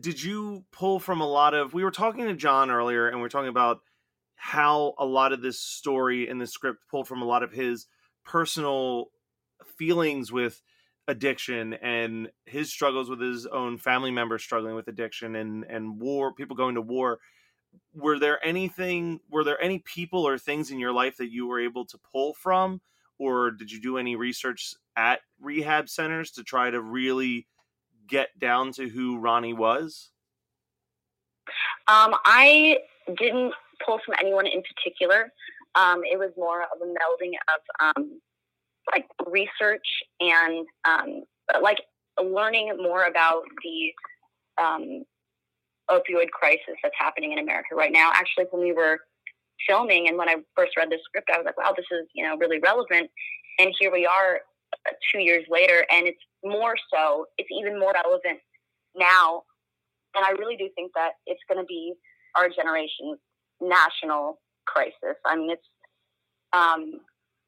did 0.00 0.22
you 0.22 0.64
pull 0.72 0.98
from 0.98 1.20
a 1.20 1.26
lot 1.26 1.54
of 1.54 1.72
we 1.72 1.84
were 1.84 1.90
talking 1.90 2.26
to 2.26 2.34
John 2.34 2.70
earlier 2.70 3.08
and 3.08 3.20
we 3.20 3.26
are 3.26 3.30
talking 3.30 3.48
about 3.48 3.80
how 4.34 4.94
a 4.98 5.04
lot 5.04 5.32
of 5.32 5.40
this 5.40 5.60
story 5.60 6.28
in 6.28 6.38
the 6.38 6.46
script 6.46 6.80
pulled 6.90 7.06
from 7.06 7.22
a 7.22 7.24
lot 7.24 7.42
of 7.42 7.52
his 7.52 7.86
personal 8.24 9.06
feelings 9.76 10.32
with 10.32 10.60
addiction 11.08 11.74
and 11.74 12.30
his 12.46 12.70
struggles 12.70 13.10
with 13.10 13.20
his 13.20 13.46
own 13.46 13.76
family 13.76 14.10
members 14.10 14.42
struggling 14.42 14.74
with 14.74 14.88
addiction 14.88 15.36
and 15.36 15.64
and 15.64 15.98
war 16.00 16.32
people 16.32 16.56
going 16.56 16.74
to 16.74 16.80
war. 16.80 17.18
Were 17.94 18.18
there 18.18 18.44
anything 18.44 19.20
were 19.30 19.44
there 19.44 19.62
any 19.62 19.80
people 19.80 20.26
or 20.26 20.38
things 20.38 20.70
in 20.70 20.78
your 20.78 20.92
life 20.92 21.16
that 21.16 21.32
you 21.32 21.46
were 21.46 21.60
able 21.60 21.84
to 21.86 21.98
pull 22.12 22.34
from? 22.34 22.80
Or 23.18 23.50
did 23.50 23.70
you 23.70 23.80
do 23.80 23.98
any 23.98 24.16
research 24.16 24.74
at 24.96 25.20
rehab 25.40 25.88
centers 25.88 26.32
to 26.32 26.42
try 26.42 26.70
to 26.70 26.80
really 26.80 27.46
get 28.08 28.36
down 28.38 28.72
to 28.72 28.88
who 28.88 29.18
Ronnie 29.18 29.54
was? 29.54 30.10
Um, 31.88 32.14
i 32.24 32.78
didn't 33.16 33.52
pull 33.84 34.00
from 34.04 34.14
anyone 34.20 34.46
in 34.46 34.62
particular. 34.62 35.32
Um, 35.74 36.02
it 36.04 36.18
was 36.18 36.30
more 36.36 36.62
of 36.62 36.80
a 36.80 36.84
melding 36.84 37.32
of 37.48 37.94
um, 37.96 38.20
like 38.90 39.06
research 39.26 39.86
and 40.20 40.66
um, 40.88 41.22
like 41.60 41.78
learning 42.22 42.76
more 42.80 43.04
about 43.04 43.42
the 43.62 44.62
um, 44.62 45.04
opioid 45.90 46.30
crisis 46.30 46.76
that's 46.82 46.94
happening 46.98 47.32
in 47.32 47.38
America 47.38 47.74
right 47.74 47.92
now. 47.92 48.10
Actually, 48.14 48.46
when 48.50 48.62
we 48.62 48.72
were 48.72 49.00
filming 49.68 50.08
and 50.08 50.16
when 50.18 50.28
I 50.28 50.36
first 50.56 50.76
read 50.76 50.90
the 50.90 50.98
script, 51.04 51.30
I 51.32 51.38
was 51.38 51.44
like, 51.44 51.58
wow, 51.58 51.74
this 51.76 51.86
is 51.90 52.06
you 52.14 52.24
know 52.24 52.36
really 52.36 52.58
relevant. 52.58 53.10
And 53.58 53.72
here 53.78 53.92
we 53.92 54.06
are, 54.06 54.40
uh, 54.88 54.92
two 55.12 55.20
years 55.20 55.44
later, 55.48 55.84
and 55.90 56.06
it's 56.06 56.22
more 56.44 56.74
so. 56.92 57.26
It's 57.38 57.50
even 57.52 57.78
more 57.78 57.92
relevant 57.92 58.40
now. 58.96 59.42
And 60.14 60.24
I 60.24 60.30
really 60.32 60.56
do 60.56 60.68
think 60.74 60.92
that 60.94 61.12
it's 61.26 61.40
going 61.48 61.60
to 61.60 61.66
be 61.66 61.94
our 62.36 62.48
generation's 62.48 63.18
national 63.60 64.40
crisis. 64.66 65.16
I 65.24 65.36
mean, 65.36 65.50
it's 65.50 65.66
um, 66.52 67.00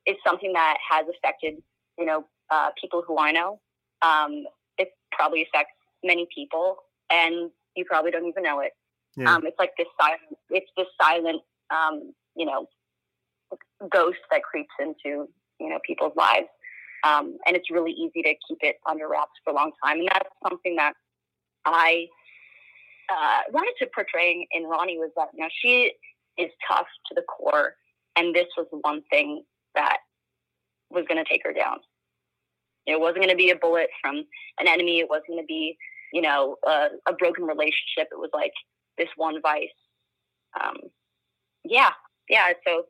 it's 0.06 0.20
something 0.26 0.52
that 0.52 0.76
has 0.90 1.06
affected 1.08 1.62
you 1.98 2.06
know 2.06 2.24
uh, 2.50 2.70
people 2.80 3.02
who 3.06 3.18
I 3.18 3.32
know. 3.32 3.60
Um, 4.02 4.44
it 4.78 4.88
probably 5.12 5.42
affects 5.42 5.72
many 6.02 6.26
people, 6.34 6.76
and 7.10 7.50
you 7.76 7.84
probably 7.84 8.10
don't 8.10 8.26
even 8.26 8.42
know 8.42 8.60
it. 8.60 8.72
Yeah. 9.16 9.34
Um, 9.34 9.46
it's 9.46 9.58
like 9.58 9.70
this 9.78 9.86
silent. 10.00 10.20
It's 10.50 10.70
this 10.76 10.86
silent, 11.00 11.40
um, 11.70 12.12
you 12.36 12.46
know, 12.46 12.68
ghost 13.90 14.18
that 14.30 14.42
creeps 14.42 14.74
into 14.80 15.28
you 15.60 15.68
know 15.68 15.78
people's 15.86 16.14
lives, 16.16 16.48
um, 17.04 17.38
and 17.46 17.56
it's 17.56 17.70
really 17.70 17.92
easy 17.92 18.22
to 18.22 18.34
keep 18.46 18.58
it 18.60 18.76
under 18.88 19.08
wraps 19.08 19.32
for 19.44 19.52
a 19.52 19.54
long 19.54 19.72
time. 19.84 20.00
And 20.00 20.08
that's 20.12 20.28
something 20.48 20.76
that 20.76 20.94
I 21.64 22.06
uh, 23.10 23.40
wanted 23.52 23.74
to 23.78 23.86
portray 23.94 24.46
in 24.50 24.64
Ronnie 24.64 24.98
was 24.98 25.10
that 25.16 25.28
you 25.34 25.42
know 25.42 25.48
she 25.62 25.92
is 26.36 26.50
tough 26.68 26.86
to 27.08 27.14
the 27.14 27.22
core, 27.22 27.74
and 28.16 28.34
this 28.34 28.48
was 28.56 28.66
one 28.82 29.02
thing 29.10 29.44
that 29.74 29.98
was 30.90 31.04
going 31.08 31.22
to 31.22 31.28
take 31.28 31.42
her 31.44 31.52
down. 31.52 31.78
It 32.86 33.00
wasn't 33.00 33.24
going 33.24 33.30
to 33.30 33.36
be 33.36 33.50
a 33.50 33.56
bullet 33.56 33.88
from 34.00 34.24
an 34.58 34.68
enemy. 34.68 34.98
It 34.98 35.08
wasn't 35.08 35.28
going 35.28 35.42
to 35.42 35.46
be 35.46 35.76
you 36.12 36.22
know 36.22 36.56
a, 36.66 36.88
a, 37.08 37.12
broken 37.14 37.44
relationship. 37.44 38.08
It 38.12 38.18
was 38.18 38.30
like 38.32 38.52
this 38.98 39.08
one 39.16 39.40
vice. 39.42 39.68
Um, 40.62 40.76
yeah, 41.64 41.90
yeah. 42.28 42.52
So 42.66 42.84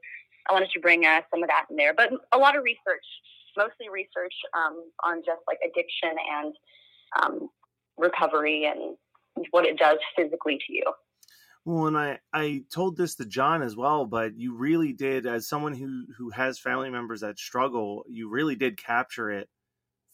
I 0.49 0.53
wanted 0.53 0.70
to 0.70 0.81
bring 0.81 1.07
uh, 1.07 1.23
some 1.31 1.42
of 1.42 1.49
that 1.49 1.66
in 1.70 1.77
there, 1.77 1.94
but 1.94 2.11
a 2.33 2.38
lot 2.38 2.57
of 2.57 2.64
research, 2.64 3.05
mostly 3.57 3.88
research 3.90 4.35
um, 4.57 4.85
on 5.05 5.23
just 5.25 5.40
like 5.49 5.59
addiction 5.64 6.16
and 6.33 6.55
um, 7.23 7.49
recovery 7.97 8.66
and 8.66 8.97
what 9.51 9.64
it 9.64 9.79
does 9.79 9.99
physically 10.16 10.59
to 10.66 10.73
you. 10.73 10.85
Well, 11.64 11.87
and 11.87 11.96
I 11.96 12.18
I 12.33 12.64
told 12.72 12.96
this 12.96 13.14
to 13.16 13.24
John 13.24 13.62
as 13.62 13.77
well, 13.77 14.05
but 14.05 14.37
you 14.37 14.55
really 14.55 14.92
did, 14.92 15.27
as 15.27 15.48
someone 15.48 15.74
who 15.74 16.07
who 16.18 16.31
has 16.31 16.59
family 16.59 16.90
members 16.90 17.20
that 17.22 17.38
struggle, 17.38 18.05
you 18.09 18.29
really 18.29 18.55
did 18.55 18.77
capture 18.77 19.31
it 19.31 19.48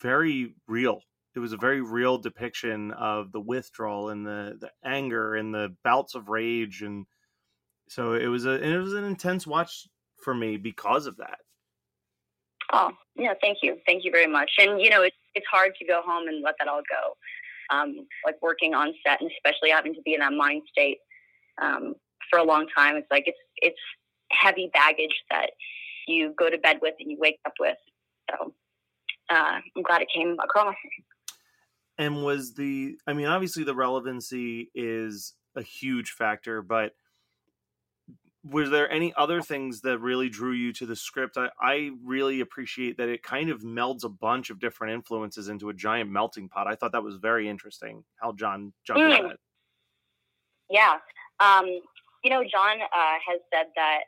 very 0.00 0.54
real. 0.68 1.02
It 1.34 1.40
was 1.40 1.52
a 1.52 1.56
very 1.56 1.80
real 1.80 2.18
depiction 2.18 2.92
of 2.92 3.32
the 3.32 3.40
withdrawal 3.40 4.10
and 4.10 4.26
the 4.26 4.58
the 4.60 4.70
anger 4.84 5.34
and 5.34 5.52
the 5.54 5.76
bouts 5.82 6.14
of 6.14 6.28
rage, 6.28 6.82
and 6.82 7.06
so 7.88 8.14
it 8.14 8.28
was 8.28 8.46
a 8.46 8.62
it 8.62 8.76
was 8.78 8.94
an 8.94 9.04
intense 9.04 9.46
watch 9.46 9.88
for 10.22 10.34
me 10.34 10.56
because 10.56 11.06
of 11.06 11.16
that. 11.16 11.38
Oh 12.72 12.92
yeah, 13.16 13.34
thank 13.40 13.58
you, 13.62 13.78
thank 13.86 14.04
you 14.04 14.12
very 14.12 14.28
much. 14.28 14.52
And 14.58 14.80
you 14.80 14.90
know, 14.90 15.02
it's 15.02 15.16
it's 15.34 15.46
hard 15.50 15.72
to 15.80 15.86
go 15.86 16.02
home 16.04 16.28
and 16.28 16.42
let 16.42 16.54
that 16.60 16.68
all 16.68 16.82
go 16.88 17.16
um, 17.70 18.06
like 18.24 18.36
working 18.42 18.74
on 18.74 18.92
set 19.06 19.20
and 19.20 19.30
especially 19.30 19.70
having 19.70 19.94
to 19.94 20.02
be 20.02 20.14
in 20.14 20.20
that 20.20 20.32
mind 20.32 20.62
state 20.70 20.98
um, 21.60 21.94
for 22.30 22.38
a 22.38 22.44
long 22.44 22.66
time. 22.76 22.96
It's 22.96 23.10
like 23.10 23.24
it's 23.26 23.38
it's 23.56 23.80
heavy 24.30 24.70
baggage 24.72 25.14
that 25.30 25.50
you 26.06 26.34
go 26.38 26.50
to 26.50 26.58
bed 26.58 26.78
with 26.82 26.94
and 27.00 27.10
you 27.10 27.18
wake 27.20 27.38
up 27.46 27.54
with. 27.58 27.76
So 28.30 28.54
uh, 29.30 29.60
I'm 29.76 29.82
glad 29.82 30.02
it 30.02 30.08
came 30.14 30.36
across. 30.42 30.74
And 31.98 32.24
was 32.24 32.54
the 32.54 32.96
I 33.06 33.12
mean, 33.12 33.26
obviously 33.26 33.64
the 33.64 33.74
relevancy 33.74 34.70
is 34.74 35.34
a 35.56 35.62
huge 35.62 36.10
factor, 36.10 36.62
but 36.62 36.92
was 38.42 38.70
there 38.70 38.90
any 38.90 39.12
other 39.16 39.42
things 39.42 39.82
that 39.82 39.98
really 39.98 40.30
drew 40.30 40.52
you 40.52 40.72
to 40.72 40.86
the 40.86 40.96
script? 40.96 41.36
I, 41.36 41.50
I 41.60 41.90
really 42.02 42.40
appreciate 42.40 42.96
that 42.96 43.08
it 43.08 43.22
kind 43.22 43.50
of 43.50 43.60
melds 43.60 44.02
a 44.04 44.08
bunch 44.08 44.48
of 44.48 44.58
different 44.58 44.94
influences 44.94 45.48
into 45.48 45.68
a 45.68 45.74
giant 45.74 46.10
melting 46.10 46.48
pot. 46.48 46.66
I 46.66 46.74
thought 46.74 46.92
that 46.92 47.02
was 47.02 47.16
very 47.16 47.48
interesting 47.48 48.04
how 48.16 48.32
John 48.32 48.72
John 48.86 48.96
mm. 48.96 49.28
that. 49.28 49.36
Yeah, 50.70 50.94
um, 51.40 51.66
you 52.22 52.30
know, 52.30 52.42
John 52.44 52.80
uh, 52.80 53.16
has 53.26 53.40
said 53.52 53.66
that 53.76 54.00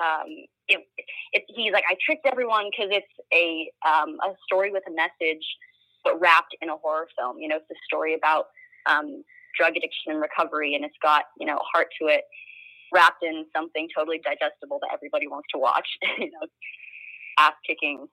um, 0.00 0.28
it, 0.68 0.80
it, 1.32 1.42
he's 1.48 1.72
like 1.72 1.84
I 1.88 1.96
tricked 2.04 2.26
everyone 2.26 2.70
because 2.70 2.90
it's 2.92 3.06
a 3.32 3.70
um, 3.86 4.16
a 4.24 4.34
story 4.46 4.70
with 4.70 4.82
a 4.86 4.92
message, 4.92 5.44
but 6.02 6.20
wrapped 6.20 6.56
in 6.60 6.68
a 6.68 6.76
horror 6.76 7.08
film. 7.18 7.38
You 7.38 7.48
know, 7.48 7.56
it's 7.56 7.70
a 7.70 7.80
story 7.86 8.14
about 8.14 8.46
um, 8.86 9.24
drug 9.56 9.76
addiction 9.76 10.12
and 10.12 10.20
recovery, 10.20 10.74
and 10.74 10.84
it's 10.84 10.96
got 11.02 11.24
you 11.38 11.46
know 11.46 11.58
heart 11.72 11.88
to 12.00 12.08
it 12.08 12.24
wrapped 12.92 13.24
in 13.24 13.44
something 13.54 13.88
totally 13.96 14.20
digestible 14.24 14.78
that 14.80 14.90
everybody 14.92 15.26
wants 15.26 15.48
to 15.52 15.58
watch. 15.58 15.88
you 16.18 16.30
know, 16.30 16.46
ass 17.38 17.54
kicking 17.66 18.06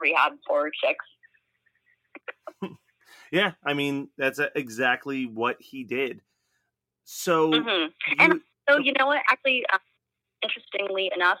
rehab 0.00 0.32
horror 0.46 0.70
chicks. 0.84 1.04
yeah, 3.32 3.52
I 3.64 3.74
mean 3.74 4.08
that's 4.16 4.40
exactly 4.54 5.26
what 5.26 5.56
he 5.60 5.84
did. 5.84 6.20
So, 7.12 7.50
mm-hmm. 7.50 7.68
you... 7.68 8.16
and 8.20 8.40
so 8.68 8.78
you 8.78 8.92
know 8.96 9.06
what? 9.06 9.20
Actually, 9.28 9.64
uh, 9.72 9.78
interestingly 10.42 11.10
enough, 11.14 11.38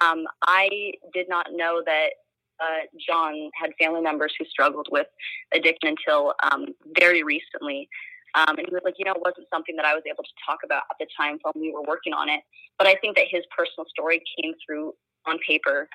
um, 0.00 0.24
I 0.46 0.92
did 1.12 1.28
not 1.28 1.48
know 1.52 1.82
that 1.84 2.08
uh, 2.58 2.86
John 3.06 3.50
had 3.54 3.70
family 3.78 4.00
members 4.00 4.32
who 4.38 4.46
struggled 4.46 4.88
with 4.90 5.06
addiction 5.54 5.94
until 5.94 6.32
um, 6.50 6.68
very 6.98 7.22
recently. 7.22 7.86
Um, 8.34 8.56
and 8.56 8.66
he 8.66 8.72
was 8.72 8.80
like, 8.82 8.94
you 8.96 9.04
know, 9.04 9.12
it 9.12 9.20
wasn't 9.20 9.46
something 9.52 9.76
that 9.76 9.84
I 9.84 9.92
was 9.92 10.04
able 10.06 10.24
to 10.24 10.30
talk 10.46 10.60
about 10.64 10.84
at 10.90 10.96
the 10.98 11.06
time 11.14 11.38
when 11.42 11.52
we 11.60 11.70
were 11.70 11.82
working 11.82 12.14
on 12.14 12.30
it. 12.30 12.40
But 12.78 12.86
I 12.86 12.94
think 12.94 13.16
that 13.16 13.26
his 13.30 13.44
personal 13.54 13.84
story 13.90 14.22
came 14.40 14.54
through 14.64 14.94
on 15.26 15.38
paper 15.46 15.86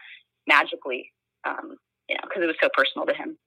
magically, 0.47 1.11
um, 1.45 1.77
you 2.07 2.15
know, 2.15 2.21
because 2.23 2.43
it 2.43 2.47
was 2.47 2.57
so 2.61 2.69
personal 2.77 3.07
to 3.07 3.13
him. 3.13 3.38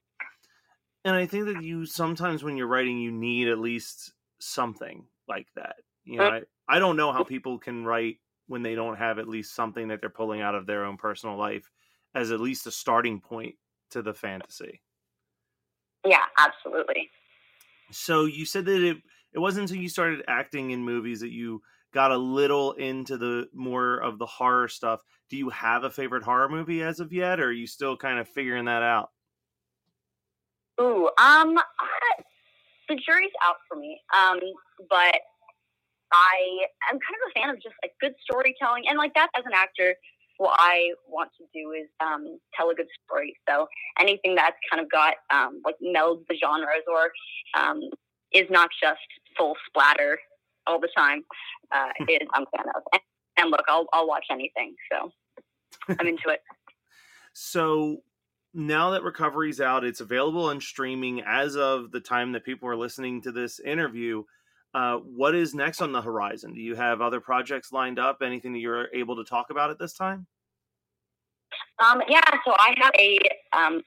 And 1.05 1.15
I 1.15 1.27
think 1.27 1.47
that 1.47 1.63
you 1.63 1.87
sometimes, 1.87 2.43
when 2.43 2.57
you're 2.57 2.67
writing, 2.67 2.99
you 2.99 3.13
need 3.13 3.47
at 3.47 3.61
least 3.61 4.13
something 4.41 5.05
like 5.29 5.49
that. 5.57 5.77
you 6.05 6.19
know, 6.19 6.25
I, 6.25 6.43
I 6.69 6.79
don't 6.79 6.97
know 6.97 7.13
how 7.13 7.25
people 7.25 7.59
can 7.59 7.85
write 7.85 8.17
when 8.47 8.63
they 8.63 8.75
don't 8.75 8.97
have 8.97 9.19
at 9.19 9.29
least 9.29 9.55
something 9.55 9.89
that 9.89 10.01
they're 10.01 10.11
pulling 10.11 10.41
out 10.41 10.55
of 10.55 10.67
their 10.67 10.85
own 10.85 10.97
personal 10.97 11.37
life 11.37 11.71
as 12.15 12.31
at 12.31 12.41
least 12.41 12.67
a 12.67 12.71
starting 12.71 13.21
point 13.21 13.55
to 13.91 14.03
the 14.03 14.15
fantasy. 14.15 14.81
Yeah, 16.05 16.25
absolutely. 16.39 17.11
So 17.91 18.25
you 18.25 18.45
said 18.45 18.65
that 18.67 18.83
it 18.83 18.97
it 19.33 19.39
wasn't 19.39 19.69
until 19.69 19.83
you 19.83 19.89
started 19.89 20.25
acting 20.27 20.71
in 20.71 20.83
movies 20.83 21.21
that 21.21 21.31
you 21.31 21.63
got 21.93 22.13
a 22.13 22.17
little 22.17 22.73
into 22.73 23.17
the 23.17 23.49
more 23.53 23.99
of 23.99 24.19
the 24.19 24.27
horror 24.27 24.69
stuff. 24.69 25.03
Do 25.29 25.37
you 25.37 25.51
have 25.51 25.85
a 25.85 25.91
favorite 25.91 26.25
horror 26.25 26.49
movie 26.49 26.83
as 26.83 27.01
of 27.01 27.13
yet, 27.13 27.41
or 27.41 27.47
are 27.47 27.53
you 27.53 27.67
still 27.67 27.97
kind 27.97 28.19
of 28.19 28.29
figuring 28.29 28.67
that 28.67 28.83
out? 28.83 29.11
Ooh, 30.81 31.07
um, 31.07 31.59
I, 31.59 32.08
the 32.89 32.97
jury's 32.97 33.33
out 33.47 33.57
for 33.69 33.77
me. 33.79 34.01
Um, 34.17 34.41
but 34.89 35.21
I 36.13 36.37
am 36.91 36.99
kind 36.99 37.17
of 37.21 37.31
a 37.31 37.33
fan 37.39 37.51
of 37.51 37.57
just 37.63 37.75
like 37.83 37.93
good 38.01 38.15
storytelling, 38.23 38.85
and 38.89 38.99
like 38.99 39.15
that 39.15 39.29
as 39.37 39.45
an 39.45 39.53
actor, 39.55 39.95
what 40.39 40.57
I 40.59 40.91
want 41.07 41.31
to 41.39 41.45
do 41.53 41.73
is 41.73 41.89
um, 42.01 42.39
tell 42.55 42.71
a 42.71 42.75
good 42.75 42.87
story. 43.05 43.37
So 43.49 43.67
anything 43.99 44.35
that's 44.35 44.57
kind 44.71 44.83
of 44.83 44.91
got 44.91 45.15
um, 45.33 45.61
like 45.65 45.75
melds 45.85 46.25
the 46.29 46.37
genres 46.37 46.85
or 46.89 47.11
um, 47.61 47.81
is 48.33 48.47
not 48.51 48.71
just 48.81 49.01
full 49.37 49.55
splatter 49.67 50.19
all 50.67 50.81
the 50.81 50.89
time 50.97 51.23
uh, 51.73 51.91
is 52.09 52.19
I'm 52.35 52.43
a 52.43 52.57
fan 52.57 52.67
of. 52.75 52.83
And, 52.93 53.03
and 53.37 53.51
look, 53.51 53.65
I'll 53.69 53.87
I'll 53.93 54.07
watch 54.07 54.27
anything. 54.31 54.75
So 54.93 55.11
I'm 55.89 56.07
into 56.07 56.29
it. 56.29 56.41
So 57.33 58.03
now 58.55 58.91
that 58.91 59.03
recovery's 59.03 59.61
out, 59.61 59.85
it's 59.85 60.01
available 60.01 60.47
on 60.47 60.61
streaming 60.61 61.23
as 61.27 61.57
of 61.57 61.91
the 61.91 62.01
time 62.01 62.33
that 62.33 62.45
people 62.45 62.69
are 62.69 62.77
listening 62.77 63.23
to 63.23 63.33
this 63.33 63.61
interview. 63.61 64.23
Uh, 64.75 64.97
what 64.97 65.35
is 65.35 65.55
next 65.55 65.81
on 65.81 65.93
the 65.93 66.03
horizon? 66.03 66.55
Do 66.55 66.61
you 66.61 66.75
have 66.75 67.01
other 67.01 67.21
projects 67.21 67.73
lined 67.73 67.99
up? 67.99 68.19
Anything 68.23 68.53
that 68.53 68.59
you're 68.59 68.89
able 68.95 69.17
to 69.17 69.25
talk 69.25 69.51
about 69.51 69.71
at 69.71 69.79
this 69.79 69.95
time? 69.95 70.27
Um, 71.79 72.03
yeah, 72.09 72.21
so 72.45 72.55
I 72.59 72.75
have 72.79 72.93
a 72.99 73.19
um, 73.57 73.83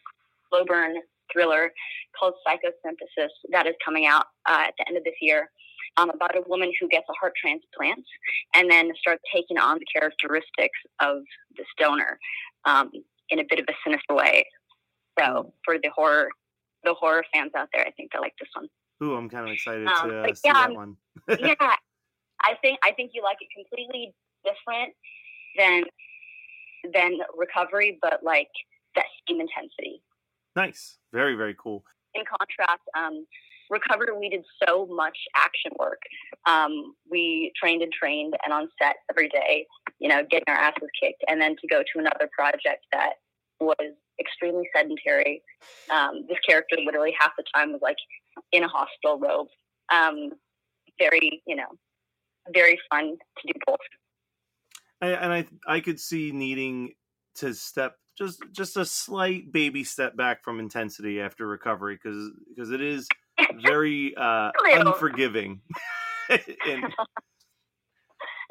slow 0.49 0.65
burn 0.65 0.95
thriller 1.31 1.71
called 2.17 2.33
Psychosynthesis 2.47 3.29
that 3.51 3.67
is 3.67 3.75
coming 3.83 4.05
out 4.05 4.25
uh, 4.49 4.63
at 4.67 4.73
the 4.77 4.87
end 4.87 4.97
of 4.97 5.03
this 5.03 5.13
year 5.21 5.49
um, 5.97 6.09
about 6.09 6.35
a 6.35 6.41
woman 6.47 6.71
who 6.79 6.87
gets 6.87 7.05
a 7.09 7.13
heart 7.19 7.33
transplant 7.39 8.03
and 8.55 8.69
then 8.69 8.91
starts 8.99 9.21
taking 9.33 9.57
on 9.57 9.79
the 9.79 9.85
characteristics 9.93 10.79
of 10.99 11.17
this 11.57 11.67
donor 11.77 12.17
um, 12.65 12.91
in 13.31 13.39
a 13.39 13.43
bit 13.49 13.59
of 13.59 13.65
a 13.67 13.73
sinister 13.83 14.13
way. 14.13 14.45
So 15.17 15.53
for 15.65 15.77
the 15.81 15.89
horror, 15.95 16.29
the 16.83 16.93
horror 16.93 17.23
fans 17.33 17.51
out 17.57 17.69
there, 17.73 17.85
I 17.85 17.91
think 17.91 18.11
they 18.11 18.19
like 18.19 18.33
this 18.39 18.49
one. 18.53 18.67
Ooh, 19.03 19.15
I'm 19.15 19.29
kind 19.29 19.47
of 19.47 19.53
excited 19.53 19.87
Um, 19.87 20.09
to 20.09 20.19
uh, 20.19 20.25
but 20.27 20.37
see 20.37 20.47
yeah, 20.47 20.53
that 20.53 20.73
one. 20.73 20.95
yeah, 21.39 21.75
I 22.43 22.55
think 22.61 22.79
I 22.83 22.91
think 22.91 23.11
you 23.13 23.23
like 23.23 23.37
it 23.41 23.47
completely 23.55 24.13
different 24.43 24.93
than 25.57 25.83
than 26.93 27.19
recovery, 27.35 27.97
but 28.01 28.21
like 28.23 28.49
that 28.95 29.05
same 29.27 29.41
intensity. 29.41 30.03
Nice, 30.55 30.97
very 31.11 31.35
very 31.35 31.55
cool. 31.57 31.83
In 32.13 32.23
contrast, 32.25 32.83
um, 32.95 33.25
recovery 33.71 34.07
we 34.19 34.29
did 34.29 34.43
so 34.67 34.85
much 34.85 35.17
action 35.35 35.71
work. 35.79 36.01
Um, 36.47 36.93
we 37.09 37.51
trained 37.59 37.81
and 37.81 37.91
trained, 37.91 38.35
and 38.43 38.53
on 38.53 38.69
set 38.79 38.97
every 39.09 39.29
day, 39.29 39.65
you 39.99 40.09
know, 40.09 40.21
getting 40.29 40.45
our 40.47 40.55
asses 40.55 40.89
kicked, 41.01 41.23
and 41.27 41.41
then 41.41 41.55
to 41.61 41.67
go 41.67 41.79
to 41.81 41.99
another 41.99 42.29
project 42.37 42.85
that 42.91 43.13
was 43.59 43.93
extremely 44.19 44.69
sedentary. 44.75 45.41
Um, 45.89 46.25
this 46.27 46.37
character 46.47 46.77
literally 46.85 47.15
half 47.17 47.31
the 47.37 47.43
time 47.55 47.71
was 47.71 47.81
like 47.81 47.97
in 48.51 48.63
a 48.63 48.67
hospital 48.67 49.17
robe. 49.19 49.47
Um, 49.91 50.31
very, 50.99 51.41
you 51.47 51.55
know, 51.55 51.67
very 52.53 52.77
fun 52.89 53.17
to 53.37 53.47
do 53.47 53.53
both. 53.65 53.77
And 55.01 55.33
I 55.33 55.47
I 55.65 55.79
could 55.79 55.99
see 55.99 56.31
needing 56.31 56.93
to 57.35 57.53
step 57.55 57.95
just 58.17 58.43
just 58.51 58.77
a 58.77 58.85
slight 58.85 59.51
baby 59.51 59.83
step 59.83 60.15
back 60.15 60.43
from 60.43 60.59
intensity 60.59 61.19
after 61.19 61.47
recovery 61.47 61.95
because 62.01 62.29
because 62.49 62.71
it 62.71 62.81
is 62.81 63.07
very 63.63 64.15
uh, 64.15 64.51
unforgiving. 64.73 65.61
and 66.29 66.41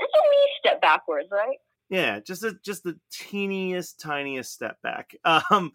It's 0.01 0.15
a 0.15 0.23
wee 0.31 0.51
step 0.61 0.81
backwards, 0.81 1.29
right? 1.31 1.59
yeah, 1.91 2.21
just 2.21 2.45
a 2.45 2.57
just 2.65 2.85
the 2.85 2.99
teeniest 3.11 4.01
tiniest 4.01 4.53
step 4.53 4.81
back. 4.83 5.15
Um, 5.25 5.73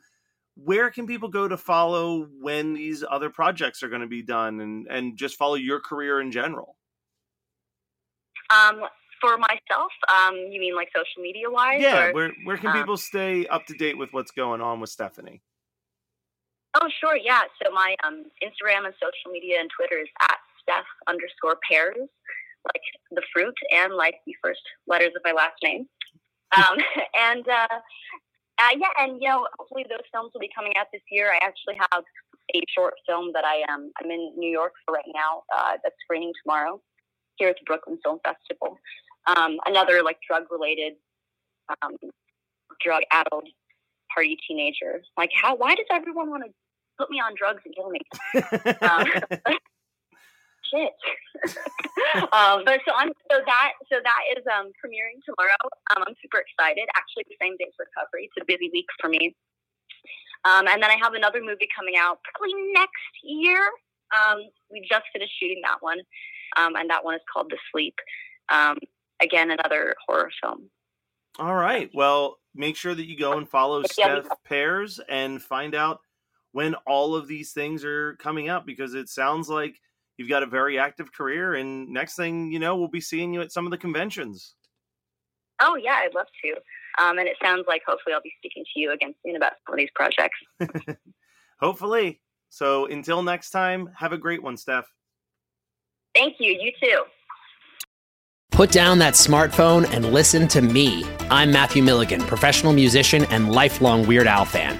where 0.55 0.89
can 0.89 1.05
people 1.05 1.27
go 1.27 1.47
to 1.47 1.57
follow 1.57 2.27
when 2.39 2.73
these 2.73 3.03
other 3.07 3.29
projects 3.29 3.83
are 3.83 3.89
going 3.89 4.01
to 4.01 4.07
be 4.07 4.21
done 4.21 4.61
and 4.61 4.87
and 4.89 5.17
just 5.17 5.35
follow 5.35 5.55
your 5.55 5.81
career 5.81 6.21
in 6.21 6.31
general? 6.31 6.77
Um, 8.49 8.81
for 9.19 9.37
myself, 9.37 9.91
um, 10.07 10.35
you 10.35 10.59
mean 10.59 10.75
like 10.75 10.89
social 10.95 11.21
media 11.21 11.49
wise? 11.49 11.81
Yeah, 11.81 12.05
or? 12.05 12.13
where 12.13 12.31
where 12.45 12.57
can 12.57 12.69
um, 12.69 12.77
people 12.77 12.97
stay 12.97 13.45
up 13.47 13.65
to 13.67 13.73
date 13.73 13.97
with 13.97 14.13
what's 14.13 14.31
going 14.31 14.61
on 14.61 14.79
with 14.79 14.89
Stephanie? 14.89 15.41
Oh, 16.81 16.89
sure, 16.99 17.15
yeah. 17.15 17.43
So 17.63 17.71
my 17.71 17.95
um, 18.05 18.25
Instagram 18.43 18.85
and 18.85 18.93
social 18.99 19.31
media 19.31 19.59
and 19.59 19.69
Twitter 19.75 20.01
is 20.01 20.09
at 20.21 20.37
Steph 20.61 20.85
underscore 21.07 21.57
pears, 21.69 21.95
like 21.95 22.83
the 23.11 23.21
fruit 23.33 23.55
and 23.71 23.93
like 23.95 24.15
the 24.25 24.35
first 24.43 24.61
letters 24.87 25.13
of 25.15 25.21
my 25.23 25.31
last 25.31 25.55
name. 25.63 25.87
Um, 26.55 26.77
and 27.19 27.45
uh, 27.49 27.67
uh, 28.59 28.69
yeah, 28.77 28.87
and 28.99 29.19
you 29.19 29.27
know, 29.27 29.45
hopefully 29.59 29.83
those 29.89 30.05
films 30.13 30.31
will 30.33 30.39
be 30.39 30.49
coming 30.55 30.71
out 30.77 30.87
this 30.93 31.01
year. 31.11 31.33
I 31.33 31.39
actually 31.43 31.75
have 31.91 32.03
a 32.55 32.61
short 32.73 32.93
film 33.05 33.31
that 33.33 33.43
I 33.43 33.63
am 33.67 33.91
I'm 34.01 34.09
in 34.09 34.31
New 34.37 34.49
York 34.49 34.71
for 34.85 34.93
right 34.93 35.11
now. 35.13 35.43
Uh, 35.53 35.73
that's 35.83 35.95
screening 36.05 36.31
tomorrow 36.43 36.79
here 37.37 37.49
at 37.49 37.55
the 37.59 37.65
Brooklyn 37.65 37.97
Film 38.05 38.19
Festival. 38.23 38.77
Um, 39.27 39.57
another 39.65 40.01
like 40.03 40.17
drug 40.25 40.43
related, 40.49 40.93
um, 41.81 41.95
drug 42.81 43.01
addled 43.11 43.49
party 44.13 44.37
teenager. 44.47 45.01
Like, 45.17 45.31
how? 45.35 45.55
Why 45.55 45.75
does 45.75 45.87
everyone 45.91 46.29
want 46.29 46.43
to 46.45 46.51
put 46.97 47.09
me 47.09 47.19
on 47.19 47.33
drugs 47.37 47.61
and 47.65 47.75
kill 47.75 47.89
me? 47.89 47.99
Um, 48.81 49.07
shit. 50.71 50.93
um, 52.33 52.63
but 52.65 52.81
so 52.85 52.91
I'm 52.95 53.11
so 53.31 53.39
that 53.45 53.71
so 53.91 53.97
that 54.03 54.21
is 54.37 54.43
um, 54.47 54.71
premiering 54.79 55.21
tomorrow. 55.25 55.59
Um, 55.95 56.03
I'm 56.07 56.15
super 56.21 56.43
excited. 56.43 56.87
Actually, 56.95 57.25
the 57.29 57.37
same 57.41 57.55
day 57.57 57.65
as 57.67 57.75
recovery. 57.79 58.29
It's 58.29 58.39
a 58.41 58.45
busy 58.45 58.69
week 58.73 58.87
for 58.99 59.09
me. 59.09 59.35
Um, 60.45 60.67
and 60.67 60.81
then 60.81 60.91
I 60.91 60.97
have 61.01 61.13
another 61.13 61.41
movie 61.41 61.67
coming 61.75 61.95
out 61.99 62.19
probably 62.23 62.53
next 62.73 63.13
year. 63.23 63.59
Um, 64.13 64.41
we 64.69 64.85
just 64.87 65.05
finished 65.11 65.33
shooting 65.39 65.61
that 65.63 65.77
one, 65.81 65.99
um, 66.57 66.75
and 66.75 66.89
that 66.89 67.03
one 67.03 67.15
is 67.15 67.21
called 67.31 67.49
The 67.49 67.57
Sleep. 67.71 67.95
Um, 68.49 68.77
again, 69.21 69.49
another 69.49 69.95
horror 70.07 70.29
film. 70.41 70.69
All 71.39 71.55
right. 71.55 71.89
Well, 71.93 72.37
make 72.53 72.77
sure 72.77 72.93
that 72.93 73.07
you 73.07 73.17
go 73.17 73.37
and 73.37 73.49
follow 73.49 73.79
Yeah. 73.97 74.21
Steph 74.21 74.27
Pears 74.45 74.99
and 75.09 75.41
find 75.41 75.73
out 75.73 75.99
when 76.55 76.73
all 76.87 77.15
of 77.15 77.27
these 77.27 77.51
things 77.51 77.83
are 77.83 78.15
coming 78.15 78.47
up 78.47 78.65
because 78.65 78.93
it 78.93 79.09
sounds 79.09 79.49
like 79.49 79.75
you've 80.15 80.29
got 80.29 80.41
a 80.41 80.45
very 80.45 80.79
active 80.79 81.11
career 81.11 81.55
and 81.55 81.89
next 81.89 82.15
thing 82.15 82.49
you 82.49 82.59
know 82.59 82.77
we'll 82.77 82.87
be 82.87 83.01
seeing 83.01 83.33
you 83.33 83.41
at 83.41 83.51
some 83.51 83.65
of 83.67 83.71
the 83.71 83.77
conventions. 83.77 84.55
Oh 85.61 85.75
yeah, 85.75 85.95
I'd 85.95 86.15
love 86.15 86.27
to. 86.43 87.03
Um, 87.03 87.17
and 87.19 87.27
it 87.27 87.35
sounds 87.43 87.65
like 87.67 87.81
hopefully 87.85 88.13
I'll 88.13 88.21
be 88.21 88.31
speaking 88.37 88.63
to 88.73 88.79
you 88.79 88.93
again 88.93 89.13
soon 89.25 89.35
about 89.35 89.51
some 89.65 89.73
of 89.73 89.77
these 89.77 89.89
projects. 89.95 90.37
Hopefully. 91.59 92.21
So 92.47 92.85
until 92.85 93.21
next 93.21 93.49
time, 93.49 93.89
have 93.93 94.13
a 94.13 94.17
great 94.17 94.41
one, 94.41 94.55
Steph. 94.55 94.85
Thank 96.15 96.37
you. 96.39 96.57
You 96.57 96.71
too. 96.81 97.03
Put 98.51 98.71
down 98.71 98.97
that 98.99 99.15
smartphone 99.15 99.91
and 99.93 100.13
listen 100.13 100.47
to 100.47 100.61
me. 100.61 101.03
I'm 101.29 101.51
Matthew 101.51 101.83
Milligan, 101.83 102.21
professional 102.21 102.71
musician 102.71 103.25
and 103.25 103.51
lifelong 103.51 104.07
Weird 104.07 104.27
Al 104.27 104.45
fan. 104.45 104.79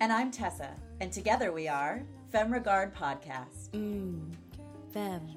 And 0.00 0.10
I'm 0.10 0.30
Tessa. 0.30 0.70
And 1.02 1.12
together 1.12 1.52
we 1.52 1.68
are 1.68 2.02
Femme 2.32 2.50
Regard 2.50 2.94
Podcast. 2.94 3.68
Mmm. 3.72 4.32
Femme. 4.94 5.28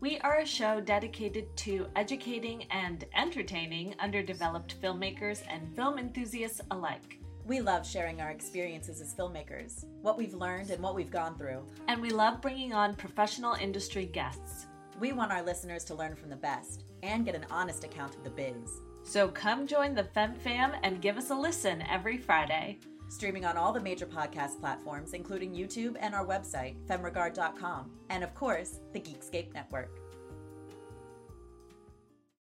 We 0.00 0.18
are 0.18 0.40
a 0.40 0.46
show 0.46 0.78
dedicated 0.78 1.56
to 1.56 1.86
educating 1.96 2.64
and 2.64 3.06
entertaining 3.16 3.94
underdeveloped 3.98 4.78
filmmakers 4.82 5.42
and 5.48 5.74
film 5.74 5.98
enthusiasts 5.98 6.60
alike. 6.70 7.18
We 7.46 7.62
love 7.62 7.86
sharing 7.86 8.20
our 8.20 8.30
experiences 8.30 9.00
as 9.00 9.14
filmmakers, 9.14 9.86
what 10.02 10.18
we've 10.18 10.34
learned 10.34 10.68
and 10.68 10.82
what 10.82 10.94
we've 10.94 11.10
gone 11.10 11.38
through. 11.38 11.64
And 11.88 12.02
we 12.02 12.10
love 12.10 12.42
bringing 12.42 12.74
on 12.74 12.96
professional 12.96 13.54
industry 13.54 14.04
guests. 14.04 14.66
We 15.00 15.12
want 15.12 15.32
our 15.32 15.42
listeners 15.42 15.82
to 15.84 15.94
learn 15.94 16.14
from 16.14 16.28
the 16.28 16.36
best 16.36 16.84
and 17.02 17.24
get 17.24 17.34
an 17.34 17.46
honest 17.50 17.84
account 17.84 18.16
of 18.16 18.24
the 18.24 18.30
biz. 18.30 18.82
So 19.02 19.28
come 19.28 19.66
join 19.66 19.94
the 19.94 20.04
Fem 20.04 20.34
Fam 20.34 20.72
and 20.82 21.00
give 21.00 21.16
us 21.16 21.30
a 21.30 21.34
listen 21.34 21.82
every 21.90 22.18
Friday. 22.18 22.80
Streaming 23.10 23.44
on 23.44 23.56
all 23.56 23.72
the 23.72 23.80
major 23.80 24.06
podcast 24.06 24.60
platforms, 24.60 25.14
including 25.14 25.52
YouTube 25.52 25.96
and 25.98 26.14
our 26.14 26.24
website, 26.24 26.76
femregard.com, 26.86 27.90
and 28.08 28.22
of 28.22 28.32
course, 28.36 28.78
the 28.92 29.00
Geekscape 29.00 29.52
Network. 29.52 29.90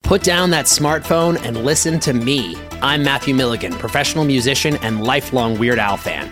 Put 0.03 0.23
down 0.23 0.49
that 0.49 0.65
smartphone 0.65 1.41
and 1.45 1.63
listen 1.65 2.01
to 2.01 2.13
me. 2.13 2.57
I'm 2.81 3.01
Matthew 3.01 3.33
Milligan, 3.33 3.71
professional 3.73 4.25
musician 4.25 4.75
and 4.81 5.05
lifelong 5.05 5.57
Weird 5.57 5.79
Al 5.79 5.95
fan. 5.95 6.31